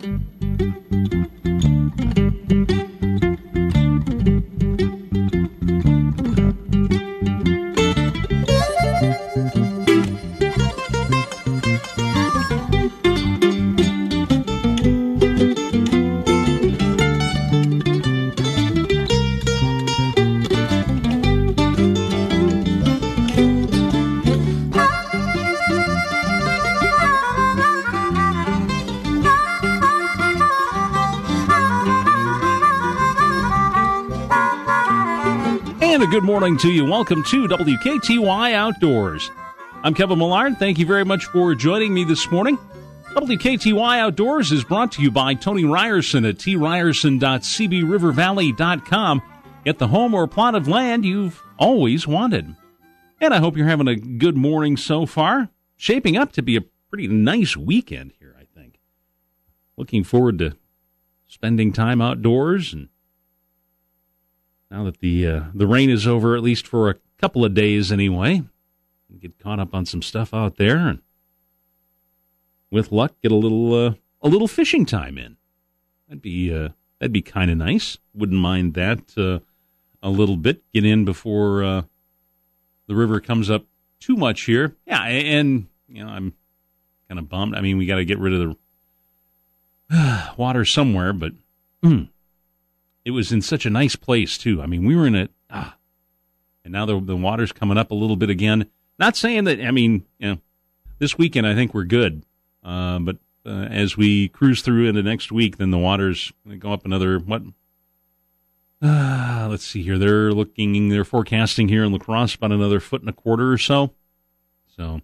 [0.00, 0.41] And
[36.42, 36.84] morning to you.
[36.84, 39.30] Welcome to WKTY Outdoors.
[39.84, 40.58] I'm Kevin Millard.
[40.58, 42.58] Thank you very much for joining me this morning.
[43.10, 49.22] WKTY Outdoors is brought to you by Tony Ryerson at tryerson.cbrivervalley.com.
[49.64, 52.56] Get the home or plot of land you've always wanted.
[53.20, 55.48] And I hope you're having a good morning so far.
[55.76, 58.80] Shaping up to be a pretty nice weekend here, I think.
[59.76, 60.56] Looking forward to
[61.28, 62.88] spending time outdoors and
[64.72, 67.92] now that the uh, the rain is over, at least for a couple of days
[67.92, 68.42] anyway,
[69.20, 71.00] get caught up on some stuff out there, and
[72.70, 75.36] with luck, get a little uh, a little fishing time in.
[76.08, 77.98] That'd be uh, that'd be kind of nice.
[78.14, 79.40] Wouldn't mind that uh,
[80.02, 80.62] a little bit.
[80.72, 81.82] Get in before uh,
[82.86, 83.66] the river comes up
[84.00, 84.74] too much here.
[84.86, 86.32] Yeah, and you know I'm
[87.08, 87.54] kind of bummed.
[87.54, 88.56] I mean, we got to get rid of
[89.90, 91.32] the water somewhere, but.
[91.84, 92.10] Mm,
[93.04, 94.62] it was in such a nice place too.
[94.62, 95.76] I mean, we were in it, ah,
[96.64, 98.68] and now the the water's coming up a little bit again.
[98.98, 99.60] Not saying that.
[99.60, 100.38] I mean, you know,
[100.98, 102.24] this weekend I think we're good,
[102.62, 106.84] uh, but uh, as we cruise through into next week, then the water's go up
[106.84, 107.42] another what?
[108.80, 109.98] Uh, let's see here.
[109.98, 110.88] They're looking.
[110.88, 113.92] They're forecasting here in Lacrosse about another foot and a quarter or so.
[114.76, 115.00] So,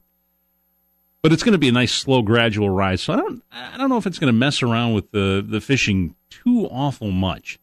[1.23, 3.03] but it's going to be a nice, slow, gradual rise.
[3.03, 5.61] So I don't, I don't know if it's going to mess around with the the
[5.61, 7.59] fishing too awful much.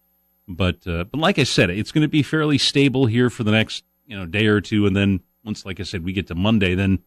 [0.48, 3.52] But uh, but like I said, it's going to be fairly stable here for the
[3.52, 6.36] next you know day or two, and then once, like I said, we get to
[6.36, 7.00] Monday, then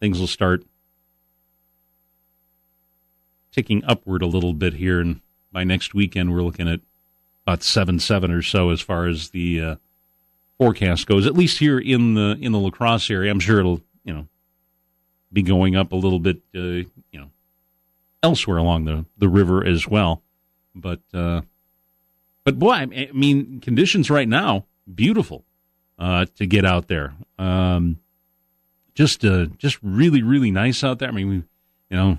[0.00, 0.64] things will start
[3.52, 5.20] ticking upward a little bit here, and
[5.52, 6.80] by next weekend, we're looking at
[7.46, 9.76] about seven seven or so as far as the uh,
[10.58, 11.26] forecast goes.
[11.26, 14.26] At least here in the in the La Crosse area, I'm sure it'll you know
[15.32, 17.30] be going up a little bit, uh, you know,
[18.20, 20.22] elsewhere along the the river as well,
[20.74, 21.00] but.
[21.14, 21.42] Uh,
[22.50, 25.44] but boy, I mean, conditions right now beautiful
[25.98, 27.14] uh, to get out there.
[27.38, 28.00] Um,
[28.94, 31.08] just uh, just really really nice out there.
[31.08, 32.18] I mean, we, you know,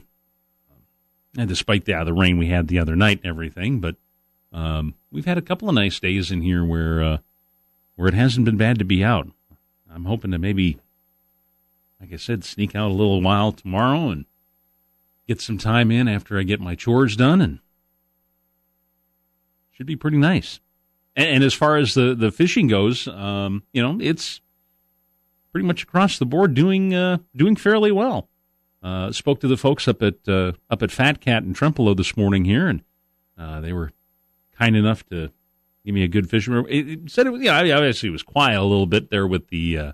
[1.38, 3.98] and despite the, uh, the rain we had the other night and everything, but
[4.54, 7.18] um, we've had a couple of nice days in here where uh,
[7.96, 9.28] where it hasn't been bad to be out.
[9.94, 10.80] I'm hoping to maybe,
[12.00, 14.26] like I said, sneak out a little while tomorrow and
[15.28, 17.60] get some time in after I get my chores done and
[19.82, 20.60] should be pretty nice.
[21.16, 24.40] And, and as far as the, the fishing goes, um, you know, it's
[25.52, 28.30] pretty much across the board doing uh, doing fairly well.
[28.84, 32.16] Uh, spoke to the folks up at uh, up at Fat Cat in Trempealeau this
[32.16, 32.84] morning here, and
[33.40, 33.92] uh, they were
[34.56, 35.32] kind enough to
[35.84, 36.64] give me a good fishing.
[36.70, 39.48] It, it said it was, yeah, obviously it was quiet a little bit there with
[39.48, 39.92] the uh,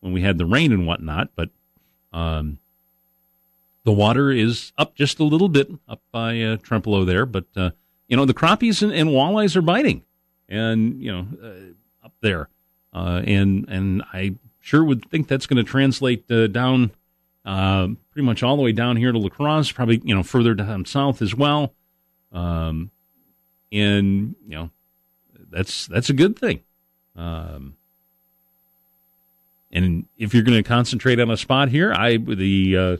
[0.00, 1.50] when we had the rain and whatnot, but
[2.12, 2.58] um,
[3.84, 7.70] the water is up just a little bit up by uh, Trempealeau there, but uh,
[8.12, 10.02] you know, the crappies and, and walleyes are biting,
[10.46, 12.50] and you know, uh, up there,
[12.92, 16.90] uh, and and I sure would think that's going to translate uh, down,
[17.46, 20.84] uh, pretty much all the way down here to Lacrosse, probably you know further down
[20.84, 21.72] south as well,
[22.32, 22.90] um,
[23.72, 24.70] and you know,
[25.50, 26.60] that's that's a good thing.
[27.16, 27.76] Um,
[29.72, 32.96] and if you're going to concentrate on a spot here, I the uh,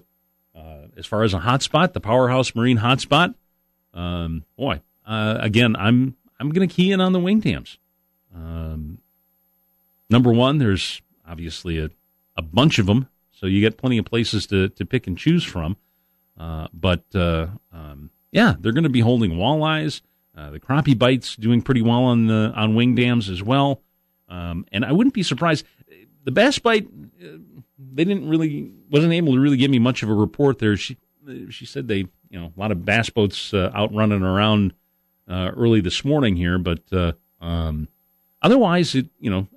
[0.59, 3.35] uh, as far as a hot spot, the Powerhouse Marine hotspot,
[3.93, 7.79] um, boy, uh, again, I'm I'm going to key in on the wing dams.
[8.35, 8.99] Um,
[10.11, 11.91] number one, there's obviously a,
[12.37, 15.45] a bunch of them, so you get plenty of places to, to pick and choose
[15.45, 15.77] from.
[16.39, 20.01] Uh, but uh, um, yeah, they're going to be holding walleyes.
[20.37, 23.83] Uh, the crappie bites doing pretty well on the on wing dams as well.
[24.29, 25.67] Um, and I wouldn't be surprised.
[26.25, 26.87] The bass bite,
[27.23, 27.37] uh,
[27.79, 30.77] they didn't really wasn't able to really give me much of a report there.
[30.77, 30.97] She
[31.51, 34.73] she said they you know a lot of bass boats uh, out running around
[35.29, 37.89] early this morning here, but uh, um,
[38.41, 39.49] otherwise, it you know,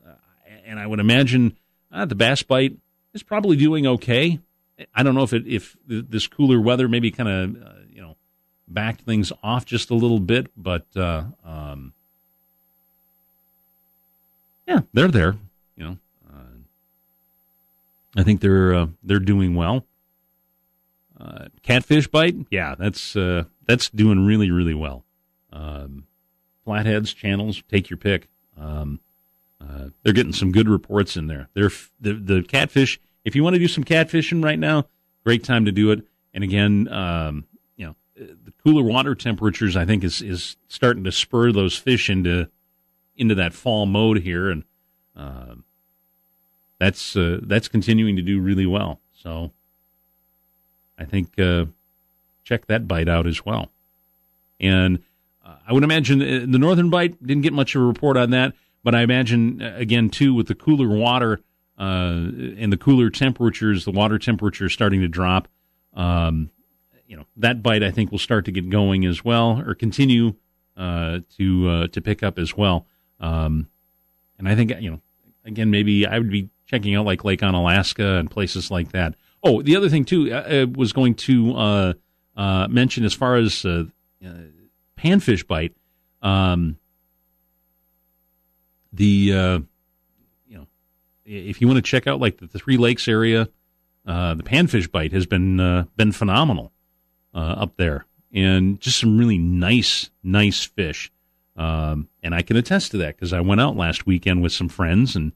[0.66, 1.58] and I would imagine
[1.92, 2.78] uh, the bass bite
[3.14, 4.40] is probably doing okay.
[4.94, 8.16] I don't know if it if this cooler weather maybe kind of uh, you know
[8.68, 11.94] backed things off just a little bit, but uh, um,
[14.68, 15.36] yeah, they're there.
[15.78, 15.98] You know,
[16.30, 16.60] uh,
[18.18, 19.86] I think they're they're doing well.
[21.20, 25.06] Uh, catfish bite, yeah, that's uh, that's doing really really well.
[25.56, 26.06] Um,
[26.66, 28.28] flatheads, channels, take your pick.
[28.58, 29.00] Um,
[29.62, 31.50] uh, they're getting some good reports in there.
[31.54, 33.00] They're the the catfish.
[33.24, 34.86] If you want to do some catfishing right now,
[35.24, 36.06] great time to do it.
[36.34, 37.46] And again, um,
[37.78, 42.10] you know, the cooler water temperatures I think is is starting to spur those fish
[42.10, 42.50] into
[43.16, 44.64] into that fall mode here, and
[45.16, 45.56] uh,
[46.80, 49.00] that's uh, that's continuing to do really well.
[49.14, 49.52] So
[51.00, 51.66] I think uh,
[52.44, 53.72] check that bite out as well.
[54.60, 55.00] And
[55.46, 58.32] uh, I would imagine uh, the northern bite didn't get much of a report on
[58.32, 58.54] that,
[58.84, 61.40] but I imagine uh, again too with the cooler water
[61.78, 65.48] uh, and the cooler temperatures, the water temperature starting to drop.
[65.94, 66.50] Um,
[67.08, 70.34] you know that bite I think will start to get going as well, or continue
[70.76, 72.88] uh, to to pick up as well.
[73.20, 73.70] Um,
[74.40, 75.02] and I think you know
[75.46, 79.16] again maybe I would be checking out like Lake Onalaska and places like that.
[79.44, 81.94] Oh, the other thing too, I was going to
[82.68, 83.64] mention as far as
[84.98, 85.74] panfish bite.
[86.22, 86.78] Um,
[88.96, 89.60] the uh,
[90.48, 90.68] you know,
[91.26, 93.50] if you want to check out like the, Three Lakes area,
[94.06, 96.72] uh, the panfish bite has been uh, been phenomenal
[97.34, 101.12] uh, up there, and just some really nice nice fish.
[101.58, 104.68] Um, and I can attest to that because I went out last weekend with some
[104.68, 105.32] friends, and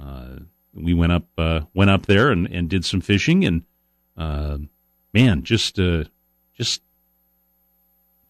[0.00, 0.40] uh,
[0.74, 3.62] we went up uh, went up there and, and did some fishing, and
[5.12, 5.76] man, just
[6.54, 6.82] just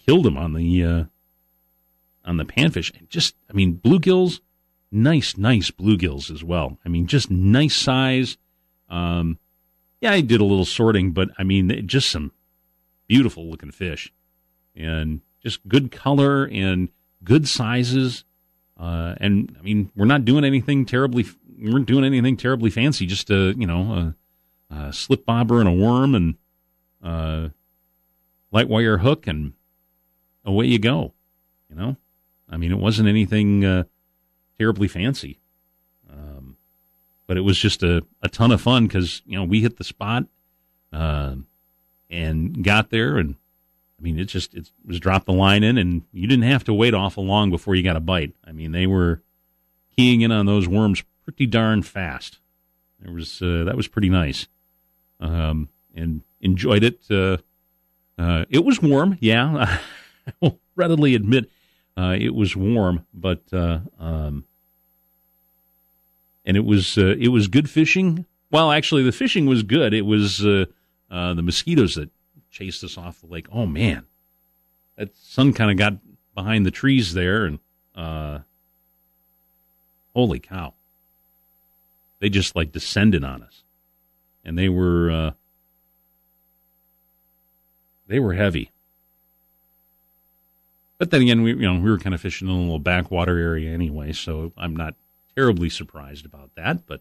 [0.07, 1.05] killed him on the uh,
[2.25, 2.97] on the panfish.
[2.99, 4.41] And just, I mean, bluegills,
[4.91, 6.79] nice, nice bluegills as well.
[6.85, 8.37] I mean, just nice size.
[8.89, 9.39] Um,
[10.01, 12.33] yeah, I did a little sorting, but I mean, just some
[13.07, 14.13] beautiful looking fish,
[14.75, 16.89] and just good color and
[17.23, 18.25] good sizes.
[18.79, 21.27] Uh, and I mean, we're not doing anything terribly.
[21.59, 23.07] We weren't doing anything terribly fancy.
[23.07, 24.15] Just a you know
[24.71, 26.35] a, a slip bobber and a worm and
[27.03, 27.51] uh,
[28.51, 29.53] light wire hook and
[30.45, 31.13] away you go.
[31.69, 31.97] You know,
[32.49, 33.85] I mean, it wasn't anything uh,
[34.59, 35.39] terribly fancy,
[36.11, 36.57] um,
[37.27, 39.85] but it was just a, a ton of fun because you know we hit the
[39.85, 40.25] spot
[40.93, 41.37] uh,
[42.11, 43.37] and got there, and
[43.99, 46.75] I mean, it just it was dropped the line in, and you didn't have to
[46.75, 48.35] wait awful long before you got a bite.
[48.45, 49.23] I mean, they were
[49.97, 52.39] keying in on those worms pretty darn fast.
[53.01, 54.47] There was uh, that was pretty nice,
[55.21, 57.01] um, and enjoyed it.
[57.11, 57.39] Uh,
[58.19, 59.79] uh, it was warm, yeah.
[60.27, 61.51] I will readily admit
[61.97, 64.45] uh, it was warm, but uh, um,
[66.45, 68.27] and it was uh, it was good fishing.
[68.51, 69.95] Well, actually, the fishing was good.
[69.95, 70.67] It was uh,
[71.11, 72.11] uh, the mosquitoes that
[72.51, 73.47] chased us off the lake.
[73.53, 74.07] Oh man,
[74.97, 75.95] that sun kind of got
[76.35, 77.59] behind the trees there, and
[77.95, 78.41] uh,
[80.15, 80.75] holy cow,
[82.21, 83.65] they just like descended on us,
[84.45, 85.35] and they were
[88.07, 88.72] they were heavy.
[91.03, 93.37] But then again, we you know we were kind of fishing in a little backwater
[93.37, 94.95] area anyway, so I'm not
[95.35, 96.87] terribly surprised about that.
[96.87, 97.01] But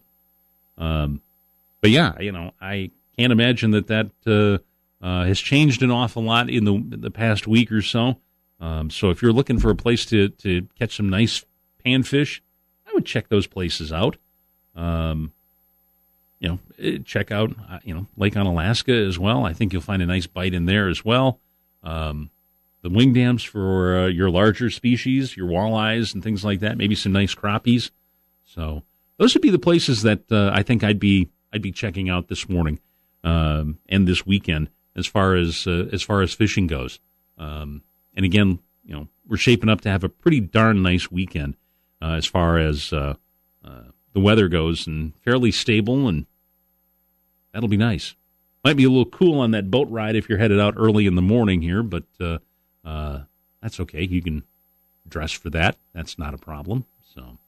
[0.76, 1.22] um,
[1.80, 6.24] but yeah, you know I can't imagine that that uh, uh, has changed an awful
[6.24, 8.16] lot in the the past week or so.
[8.58, 11.44] Um, so if you're looking for a place to to catch some nice
[11.86, 12.40] panfish,
[12.88, 14.16] I would check those places out.
[14.74, 15.30] Um,
[16.40, 19.46] you know, eh, check out uh, you know Lake Onalaska as well.
[19.46, 21.38] I think you'll find a nice bite in there as well.
[21.84, 22.30] Um,
[22.82, 26.76] the wing dams for uh, your larger species, your walleyes and things like that.
[26.76, 27.90] Maybe some nice crappies.
[28.44, 28.82] So
[29.18, 32.28] those would be the places that uh, I think I'd be I'd be checking out
[32.28, 32.80] this morning
[33.24, 36.98] um, and this weekend as far as uh, as far as fishing goes.
[37.38, 37.82] Um,
[38.14, 41.56] and again, you know, we're shaping up to have a pretty darn nice weekend
[42.00, 43.14] uh, as far as uh,
[43.64, 46.26] uh, the weather goes, and fairly stable, and
[47.52, 48.16] that'll be nice.
[48.64, 51.14] Might be a little cool on that boat ride if you're headed out early in
[51.14, 52.04] the morning here, but
[52.84, 53.20] uh,
[53.62, 54.02] that's okay.
[54.02, 54.42] You can
[55.08, 55.76] dress for that.
[55.94, 56.84] That's not a problem.
[57.14, 57.38] So,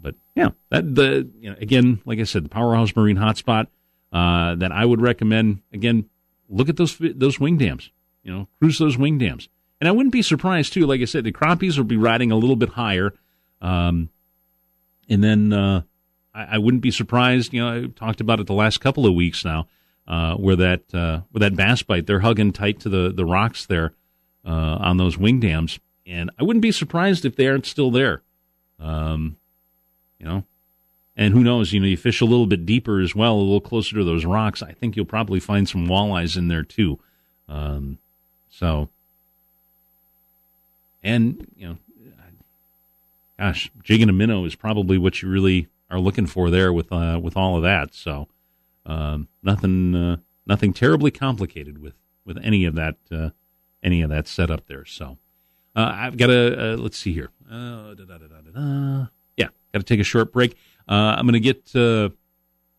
[0.00, 3.68] but yeah, that the you know again, like I said, the Powerhouse Marine Hotspot
[4.12, 5.62] uh, that I would recommend.
[5.72, 6.08] Again,
[6.48, 7.90] look at those those wing dams.
[8.22, 9.48] You know, cruise those wing dams.
[9.80, 10.86] And I wouldn't be surprised too.
[10.86, 13.12] Like I said, the crappies will be riding a little bit higher.
[13.60, 14.08] Um,
[15.08, 15.82] and then uh,
[16.34, 17.52] I, I, wouldn't be surprised.
[17.52, 19.68] You know, I talked about it the last couple of weeks now,
[20.08, 23.66] uh, where that uh, where that bass bite they're hugging tight to the the rocks
[23.66, 23.92] there
[24.46, 28.22] uh, on those wing dams, and I wouldn't be surprised if they aren't still there.
[28.78, 29.36] Um,
[30.18, 30.44] you know,
[31.16, 31.72] and who knows?
[31.72, 34.24] You know, you fish a little bit deeper as well, a little closer to those
[34.24, 34.62] rocks.
[34.62, 36.98] I think you'll probably find some walleyes in there too.
[37.48, 37.98] Um,
[38.50, 38.88] so,
[41.02, 41.76] and you know,
[43.38, 47.18] gosh, jigging a minnow is probably what you really are looking for there with uh,
[47.22, 47.94] with all of that.
[47.94, 48.28] So,
[48.84, 53.30] um, nothing uh, nothing terribly complicated with with any of that uh,
[53.82, 54.84] any of that set up there.
[54.84, 55.18] So
[55.76, 57.30] uh, I've got to uh, let's see here.
[57.50, 59.06] Uh,
[59.36, 60.56] yeah, got to take a short break.
[60.88, 62.08] Uh, I'm going to get uh,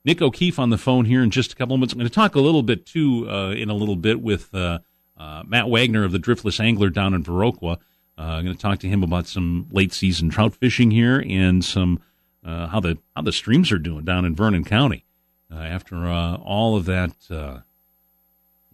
[0.04, 1.94] Nick O'Keefe on the phone here in just a couple of minutes.
[1.94, 6.04] I'm going to talk a little bit too in a little bit with Matt Wagner
[6.04, 7.78] of the Driftless Angler down in Viroqua.
[8.18, 12.00] I'm going to talk to him about some late season trout fishing here and some
[12.44, 15.06] how the how the streams are doing down in Vernon County
[15.52, 17.64] after all of that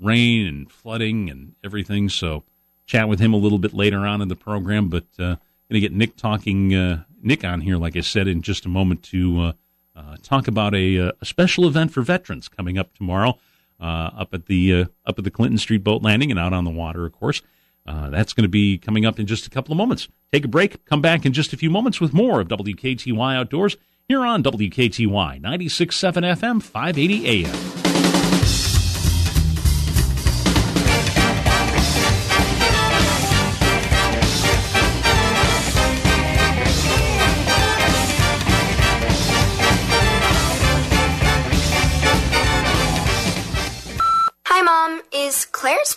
[0.04, 2.10] rain and flooding and everything.
[2.10, 2.44] So
[2.86, 4.90] chat with him a little bit later on in the program.
[4.90, 5.36] But uh,
[5.74, 8.70] going to get Nick talking uh, Nick on here, like I said, in just a
[8.70, 9.54] moment to uh,
[9.96, 13.38] uh talk about a, uh, a, special event for veterans coming up tomorrow
[13.80, 16.72] uh, up at the up at the Clinton Street boat landing and out on the
[16.72, 17.42] water, of course.
[17.86, 20.08] that's going to be coming up in just a couple of moments.
[20.32, 20.84] Take a break.
[20.86, 25.42] Come back in just a few moments with more of WKTY Outdoors here on WKTY
[25.42, 27.83] 96.7 FM, 580 AM.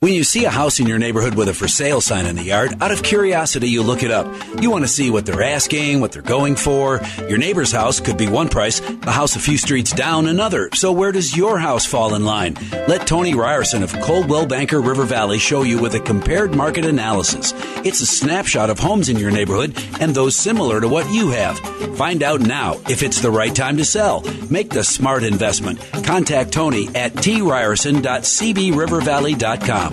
[0.00, 2.42] When you see a house in your neighborhood with a for sale sign in the
[2.42, 4.26] yard, out of curiosity, you look it up.
[4.60, 7.00] You want to see what they're asking, what they're going for.
[7.30, 10.68] Your neighbor's house could be one price, the house a few streets down another.
[10.74, 12.58] So where does your house fall in line?
[12.86, 17.54] Let Tony Ryerson of Coldwell Banker River Valley show you with a compared market analysis.
[17.82, 21.58] It's a snapshot of homes in your neighborhood and those similar to what you have.
[21.96, 24.20] Find out now if it's the right time to sell.
[24.50, 25.80] Make the smart investment.
[26.04, 29.85] Contact Tony at tryerson.cbrivervalley.com.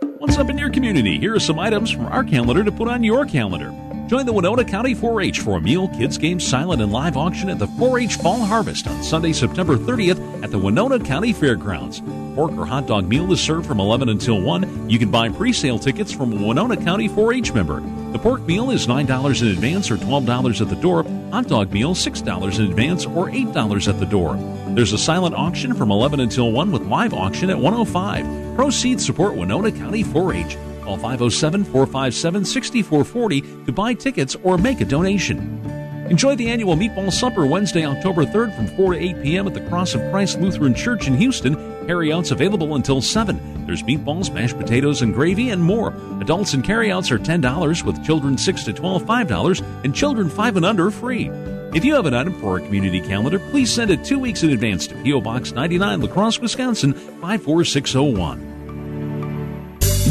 [0.00, 1.18] What's up in your community?
[1.18, 3.72] Here are some items from our calendar to put on your calendar.
[4.08, 7.50] Join the Winona County 4 H for a meal, kids' game, silent, and live auction
[7.50, 12.00] at the 4 H Fall Harvest on Sunday, September 30th at the Winona County Fairgrounds.
[12.34, 14.88] Pork or hot dog meal is served from 11 until 1.
[14.88, 17.80] You can buy pre sale tickets from a Winona County 4 H member.
[18.12, 21.04] The pork meal is $9 in advance or $12 at the door.
[21.30, 24.36] Hot dog meal, $6 in advance or $8 at the door.
[24.68, 28.56] There's a silent auction from 11 until 1 with live auction at 105.
[28.56, 30.56] Proceeds support Winona County 4 H.
[30.88, 35.60] Call 507 457 6440 to buy tickets or make a donation.
[36.08, 39.46] Enjoy the annual Meatball Supper Wednesday, October 3rd from 4 to 8 p.m.
[39.46, 41.56] at the Cross of Christ Lutheran Church in Houston.
[41.86, 43.66] Carryouts available until 7.
[43.66, 45.92] There's meatballs, mashed potatoes, and gravy, and more.
[46.22, 50.64] Adults and carryouts are $10, with children 6 to 12 $5, and children 5 and
[50.64, 51.28] under free.
[51.74, 54.48] If you have an item for our community calendar, please send it two weeks in
[54.48, 55.20] advance to P.O.
[55.20, 58.47] Box 99, La Crosse, Wisconsin 54601.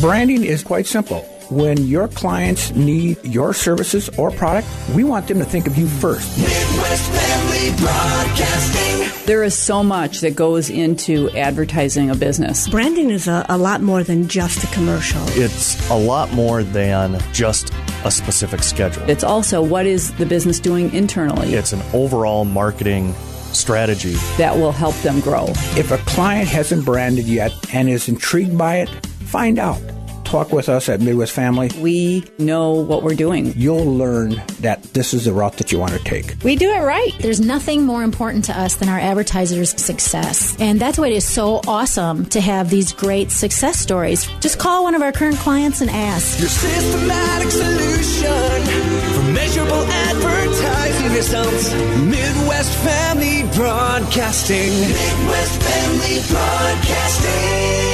[0.01, 1.21] Branding is quite simple.
[1.49, 5.87] When your clients need your services or product, we want them to think of you
[5.87, 6.37] first.
[6.37, 9.25] Midwest Family Broadcasting.
[9.25, 12.69] There is so much that goes into advertising a business.
[12.69, 15.21] Branding is a, a lot more than just a commercial.
[15.29, 17.73] It's a lot more than just
[18.05, 19.09] a specific schedule.
[19.09, 21.55] It's also what is the business doing internally.
[21.55, 23.15] It's an overall marketing
[23.51, 25.45] strategy that will help them grow.
[25.75, 28.89] If a client hasn't branded yet and is intrigued by it,
[29.27, 29.81] find out
[30.27, 31.71] talk with us at Midwest Family.
[31.79, 33.53] We know what we're doing.
[33.55, 36.35] You'll learn that this is the route that you want to take.
[36.43, 37.13] We do it right.
[37.19, 40.55] There's nothing more important to us than our advertisers' success.
[40.59, 44.27] And that's why it is so awesome to have these great success stories.
[44.41, 46.39] Just call one of our current clients and ask.
[46.39, 48.65] Your systematic solution
[49.13, 51.73] for measurable advertising results.
[52.03, 54.71] Midwest Family Broadcasting.
[54.71, 57.86] Midwest Family Broadcasting.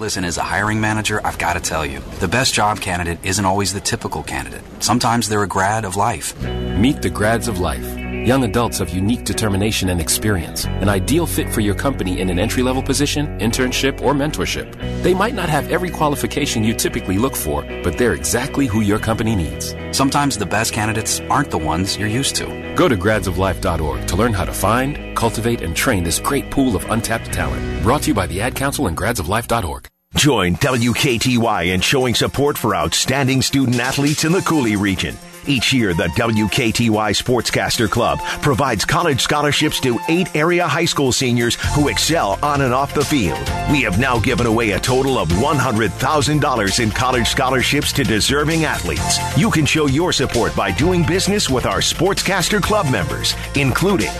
[0.00, 3.44] Listen, as a hiring manager, I've got to tell you, the best job candidate isn't
[3.44, 4.62] always the typical candidate.
[4.82, 6.32] Sometimes they're a grad of life.
[6.78, 7.86] Meet the grads of life.
[8.26, 10.64] Young adults of unique determination and experience.
[10.64, 14.72] An ideal fit for your company in an entry level position, internship, or mentorship.
[15.02, 18.98] They might not have every qualification you typically look for, but they're exactly who your
[18.98, 19.74] company needs.
[19.92, 22.46] Sometimes the best candidates aren't the ones you're used to.
[22.76, 26.88] Go to gradsoflife.org to learn how to find, cultivate, and train this great pool of
[26.90, 27.82] untapped talent.
[27.82, 29.88] Brought to you by the Ad Council and gradsoflife.org.
[30.16, 35.16] Join WKTY in showing support for outstanding student athletes in the Coulee region.
[35.46, 41.56] Each year, the WKTY Sportscaster Club provides college scholarships to eight area high school seniors
[41.74, 43.40] who excel on and off the field.
[43.70, 49.18] We have now given away a total of $100,000 in college scholarships to deserving athletes.
[49.36, 54.10] You can show your support by doing business with our Sportscaster Club members, including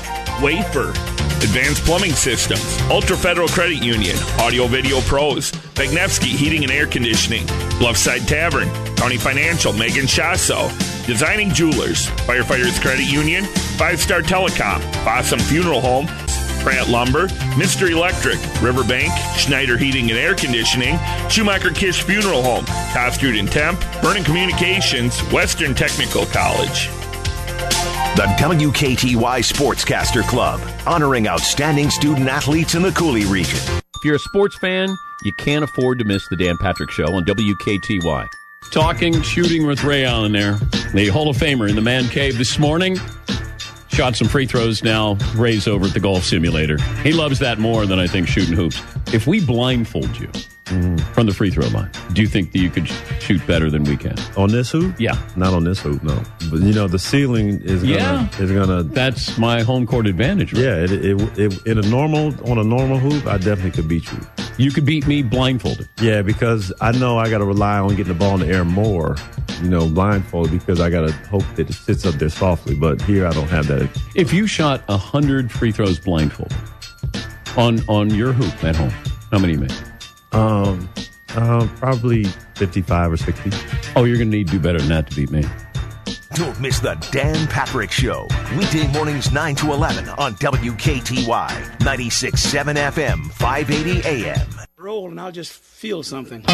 [0.40, 0.90] Wafer,
[1.42, 7.46] Advanced Plumbing Systems, Ultra Federal Credit Union, Audio Video Pros, Magnevsky Heating and Air Conditioning,
[7.78, 10.68] Bluffside Tavern, County Financial, Megan Shasso,
[11.10, 13.44] Designing Jewelers, Firefighters Credit Union,
[13.76, 16.06] Five Star Telecom, Fossum Funeral Home,
[16.62, 17.26] Pratt Lumber,
[17.56, 17.90] Mr.
[17.90, 22.64] Electric, Riverbank, Schneider Heating and Air Conditioning, Schumacher Kish Funeral Home,
[22.94, 26.86] Costude and Temp, Vernon Communications, Western Technical College.
[28.14, 33.58] The WKTY Sportscaster Club, honoring outstanding student athletes in the Coulee region.
[33.96, 37.24] If you're a sports fan, you can't afford to miss the Dan Patrick Show on
[37.24, 38.28] WKTY.
[38.70, 40.54] Talking, shooting with Ray Allen there,
[40.94, 42.96] the Hall of Famer in the man cave this morning.
[43.88, 45.14] Shot some free throws now.
[45.34, 46.80] Ray's over at the golf simulator.
[47.02, 48.80] He loves that more than I think shooting hoops.
[49.12, 50.28] If we blindfold you
[51.14, 52.86] from the free throw line, do you think that you could
[53.18, 54.14] shoot better than we can?
[54.36, 54.94] On this hoop?
[55.00, 55.20] Yeah.
[55.34, 56.22] Not on this hoop, no.
[56.48, 58.28] But you know, the ceiling is gonna Yeah.
[58.38, 60.52] is gonna That's my home court advantage.
[60.52, 60.62] Right?
[60.62, 64.04] Yeah, it, it, it, in a normal on a normal hoop, I definitely could beat
[64.12, 64.20] you.
[64.60, 65.88] You could beat me blindfolded.
[66.02, 68.62] Yeah, because I know I got to rely on getting the ball in the air
[68.62, 69.16] more,
[69.62, 72.74] you know, blindfolded because I got to hope that it sits up there softly.
[72.74, 73.88] But here I don't have that.
[74.14, 76.54] If you shot a hundred free throws blindfolded
[77.56, 78.92] on on your hoop at home,
[79.30, 79.72] how many you make?
[80.32, 80.90] Um,
[81.36, 82.24] um, probably
[82.54, 83.50] fifty-five or sixty.
[83.96, 85.42] Oh, you're going to need to do better than that to beat me.
[86.34, 88.28] Don't miss the Dan Patrick Show.
[88.56, 94.46] Weekday mornings 9 to 11 on WKTY 96.7 FM, 580 AM.
[94.78, 96.44] roll and I'll just feel something.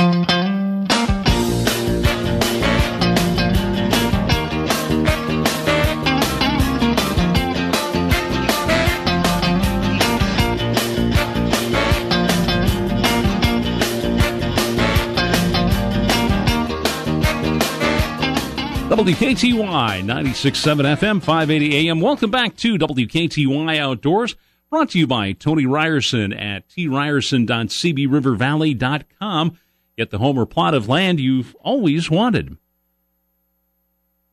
[19.06, 22.00] WKTY 96.7 FM, 580 AM.
[22.00, 24.34] Welcome back to WKTY Outdoors,
[24.68, 29.58] brought to you by Tony Ryerson at tryerson.cbrivervalley.com.
[29.96, 32.56] Get the home or plot of land you've always wanted.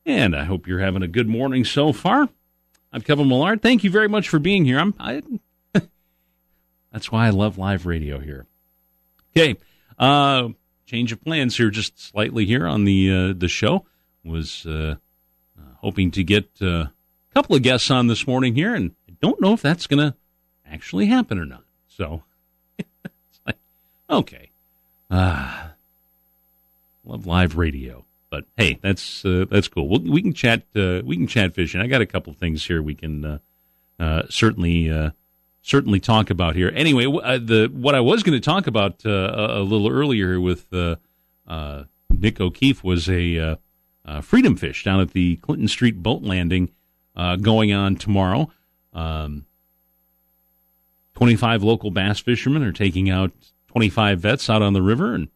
[0.07, 2.29] And I hope you're having a good morning so far.
[2.91, 3.61] I'm Kevin Millard.
[3.61, 4.79] Thank you very much for being here.
[4.79, 5.21] I'm, I,
[6.91, 8.47] that's why I love live radio here.
[9.37, 9.55] Okay,
[9.99, 10.49] uh,
[10.87, 13.85] change of plans here, just slightly here on the uh, the show.
[14.23, 14.95] Was uh,
[15.57, 16.91] uh, hoping to get uh, a
[17.33, 20.15] couple of guests on this morning here, and I don't know if that's going to
[20.65, 21.63] actually happen or not.
[21.87, 22.23] So,
[22.77, 23.57] it's like,
[24.09, 24.49] okay,
[25.11, 25.71] ah,
[27.03, 29.89] love live radio, but hey, that's uh, that's cool.
[29.89, 30.63] We'll, we can chat.
[30.75, 31.81] Uh, we can chat fishing.
[31.81, 33.37] I got a couple things here we can uh,
[33.99, 35.11] uh, certainly uh,
[35.61, 36.71] certainly talk about here.
[36.75, 40.71] Anyway, uh, the what I was going to talk about uh, a, little earlier with
[40.73, 40.97] uh,
[41.47, 43.57] uh, Nick O'Keefe was a
[44.05, 46.71] uh, freedom fish down at the Clinton Street boat landing
[47.15, 48.51] uh, going on tomorrow.
[48.93, 49.45] Um,
[51.15, 53.31] 25 local bass fishermen are taking out
[53.67, 55.29] 25 vets out on the river and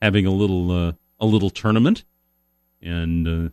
[0.00, 2.04] having a little uh, a little tournament,
[2.82, 3.50] and uh,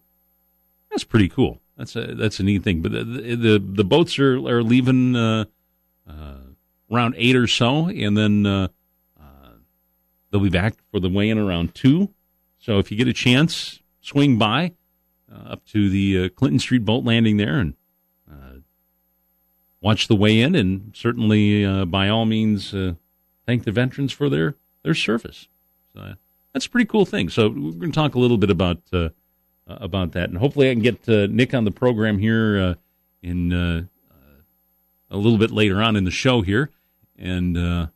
[0.89, 1.59] that's pretty cool.
[1.77, 2.81] That's a that's a neat thing.
[2.81, 5.45] But the the, the boats are are leaving uh,
[6.07, 6.37] uh,
[6.91, 8.69] around eight or so, and then
[10.31, 12.09] they'll be back for the weigh in around two.
[12.57, 14.73] So if you get a chance, swing by
[15.31, 17.73] uh, up to the uh, Clinton Street boat landing there and
[18.29, 18.59] uh,
[19.81, 22.93] watch the weigh in, and certainly uh, by all means uh,
[23.45, 25.47] thank the veterans for their their service.
[25.93, 26.15] So
[26.53, 27.29] that's a pretty cool thing.
[27.29, 28.81] So we're going to talk a little bit about
[29.67, 32.75] about that, and hopefully I can get Nick on the program here
[33.21, 36.69] in a little bit later on in the show here,
[37.17, 37.89] and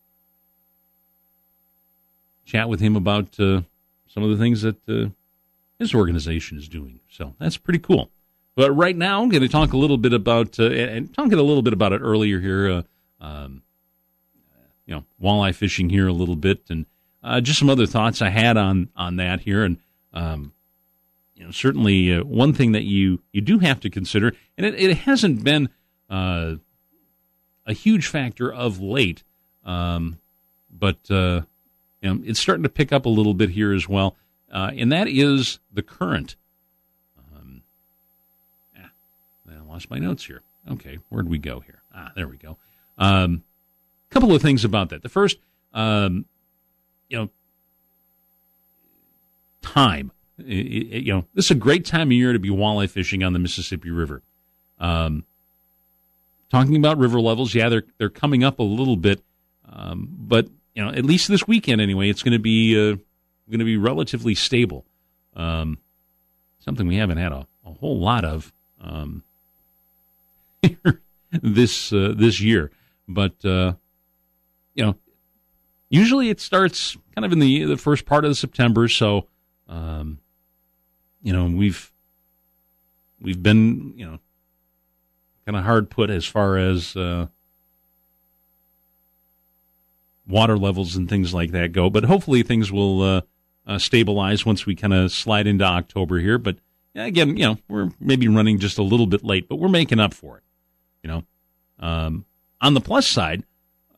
[2.46, 3.62] chat with him about uh,
[4.08, 5.10] some of the things that uh,
[5.80, 7.00] his organization is doing.
[7.10, 8.12] So that's pretty cool.
[8.56, 11.44] But right now, I'm going to talk a little bit about, uh, and talking a
[11.44, 12.82] little bit about it earlier here, uh,
[13.20, 13.64] um,
[14.86, 16.86] you know, walleye fishing here a little bit, and
[17.24, 19.78] uh, just some other thoughts I had on on that here, and
[20.14, 20.54] um,
[21.36, 24.76] you know, certainly uh, one thing that you you do have to consider, and it,
[24.76, 25.70] it hasn't been
[26.10, 26.56] uh,
[27.66, 29.24] a huge factor of late,
[29.66, 30.20] um,
[30.70, 31.42] but uh,
[32.02, 34.16] you know, it's starting to pick up a little bit here as well,
[34.56, 36.38] uh, and that is the current.
[37.36, 37.62] Um,
[38.80, 38.90] ah,
[39.50, 40.42] I lost my notes here.
[40.72, 41.82] Okay, where'd we go here?
[41.94, 42.58] Ah, there we go.
[42.98, 43.44] Um,
[44.10, 45.04] couple of things about that.
[45.04, 45.40] The first,
[45.74, 46.24] um,
[47.10, 47.30] you know,
[49.62, 50.14] time.
[50.40, 53.24] it, it, you know, this is a great time of year to be walleye fishing
[53.24, 54.22] on the Mississippi River.
[54.80, 55.26] Um,
[56.50, 59.22] talking about river levels, yeah, they're they're coming up a little bit,
[59.70, 62.96] um, but you know, at least this weekend anyway, it's going to be uh,
[63.50, 64.86] going to be relatively stable.
[65.36, 65.78] Um,
[66.60, 69.24] something we haven't had a, a whole lot of um,
[71.32, 72.72] this uh, this year,
[73.08, 73.74] but uh,
[74.74, 74.96] you know,
[75.90, 78.88] usually it starts kind of in the the first part of September.
[78.88, 79.28] So,
[79.68, 80.20] um,
[81.22, 81.92] you know, we've
[83.20, 84.20] we've been you know
[85.46, 87.28] kind of hard put as far as uh,
[90.28, 91.90] water levels and things like that go.
[91.90, 93.24] But hopefully things will
[93.68, 96.38] uh, uh, stabilize once we kind of slide into October here.
[96.38, 96.58] But
[96.96, 100.14] again, you know, we're maybe running just a little bit late, but we're making up
[100.14, 100.44] for it.
[101.04, 101.24] You know,
[101.80, 102.26] um,
[102.62, 103.44] on the plus side,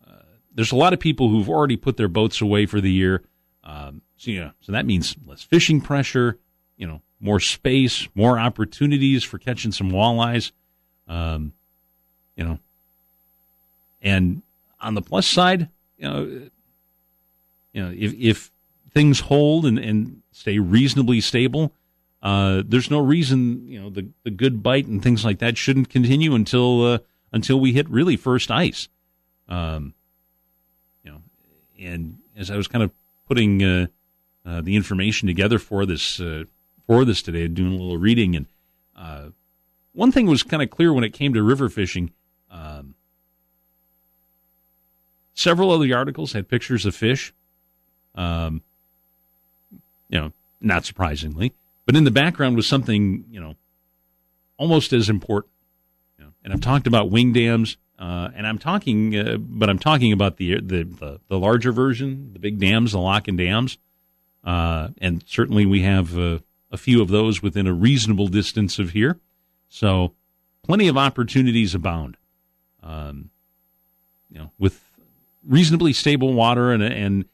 [0.06, 0.14] uh,
[0.54, 3.24] there's a lot of people who've already put their boats away for the year.
[3.64, 6.38] Um, so yeah, so that means less fishing pressure.
[6.78, 10.52] You know, more space, more opportunities for catching some walleyes.
[11.08, 11.54] Um,
[12.36, 12.60] you know,
[14.02, 14.42] and
[14.80, 16.24] on the plus side, you know,
[17.74, 18.52] you know, if if
[18.98, 21.72] things hold and, and stay reasonably stable,
[22.24, 25.88] uh, there's no reason you know the the good bite and things like that shouldn't
[25.88, 26.98] continue until uh,
[27.32, 28.90] until we hit really first ice.
[29.48, 29.94] Um,
[31.04, 31.22] you know,
[31.80, 32.90] and as I was kind of
[33.28, 33.86] putting uh,
[34.44, 36.46] uh the information together for this uh,
[36.88, 38.48] for this today, doing a little reading, and
[38.96, 39.28] uh,
[39.94, 42.10] one thing was kind of clear when it came to river fishing.
[42.50, 42.96] Um,
[45.36, 47.32] several of the articles had pictures of fish.
[48.16, 48.64] Um,
[50.10, 51.54] you know, not surprisingly,
[51.86, 53.56] but in the background was something you know
[54.58, 55.52] almost as important.
[56.18, 59.80] You know, and I've talked about wing dams, uh, and I'm talking, uh, but I'm
[59.80, 63.78] talking about the, the, the the larger version, the big dams, the lock and dams,
[64.44, 66.40] uh, and certainly we have uh,
[66.72, 69.20] a few of those within a reasonable distance of here.
[69.70, 70.14] So,
[70.64, 72.18] plenty of opportunities abound.
[72.84, 73.30] Um,
[74.30, 74.84] you know, with
[75.46, 77.26] reasonably stable water and and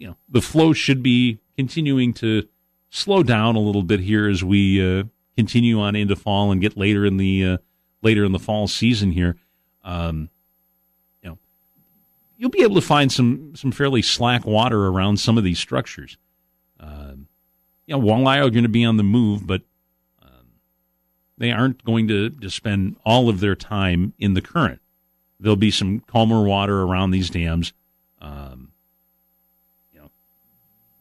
[0.00, 2.48] you know, the flow should be continuing to
[2.88, 5.04] slow down a little bit here as we uh,
[5.36, 7.56] continue on into fall and get later in the uh,
[8.00, 9.36] later in the fall season here.
[9.84, 10.30] Um,
[11.22, 11.38] you know,
[12.38, 16.16] you'll be able to find some some fairly slack water around some of these structures.
[16.80, 17.28] Um,
[17.86, 19.60] you know, walleye are going to be on the move, but
[20.22, 20.46] um,
[21.36, 24.80] they aren't going to, to spend all of their time in the current.
[25.38, 27.74] There'll be some calmer water around these dams.
[28.22, 28.69] Um,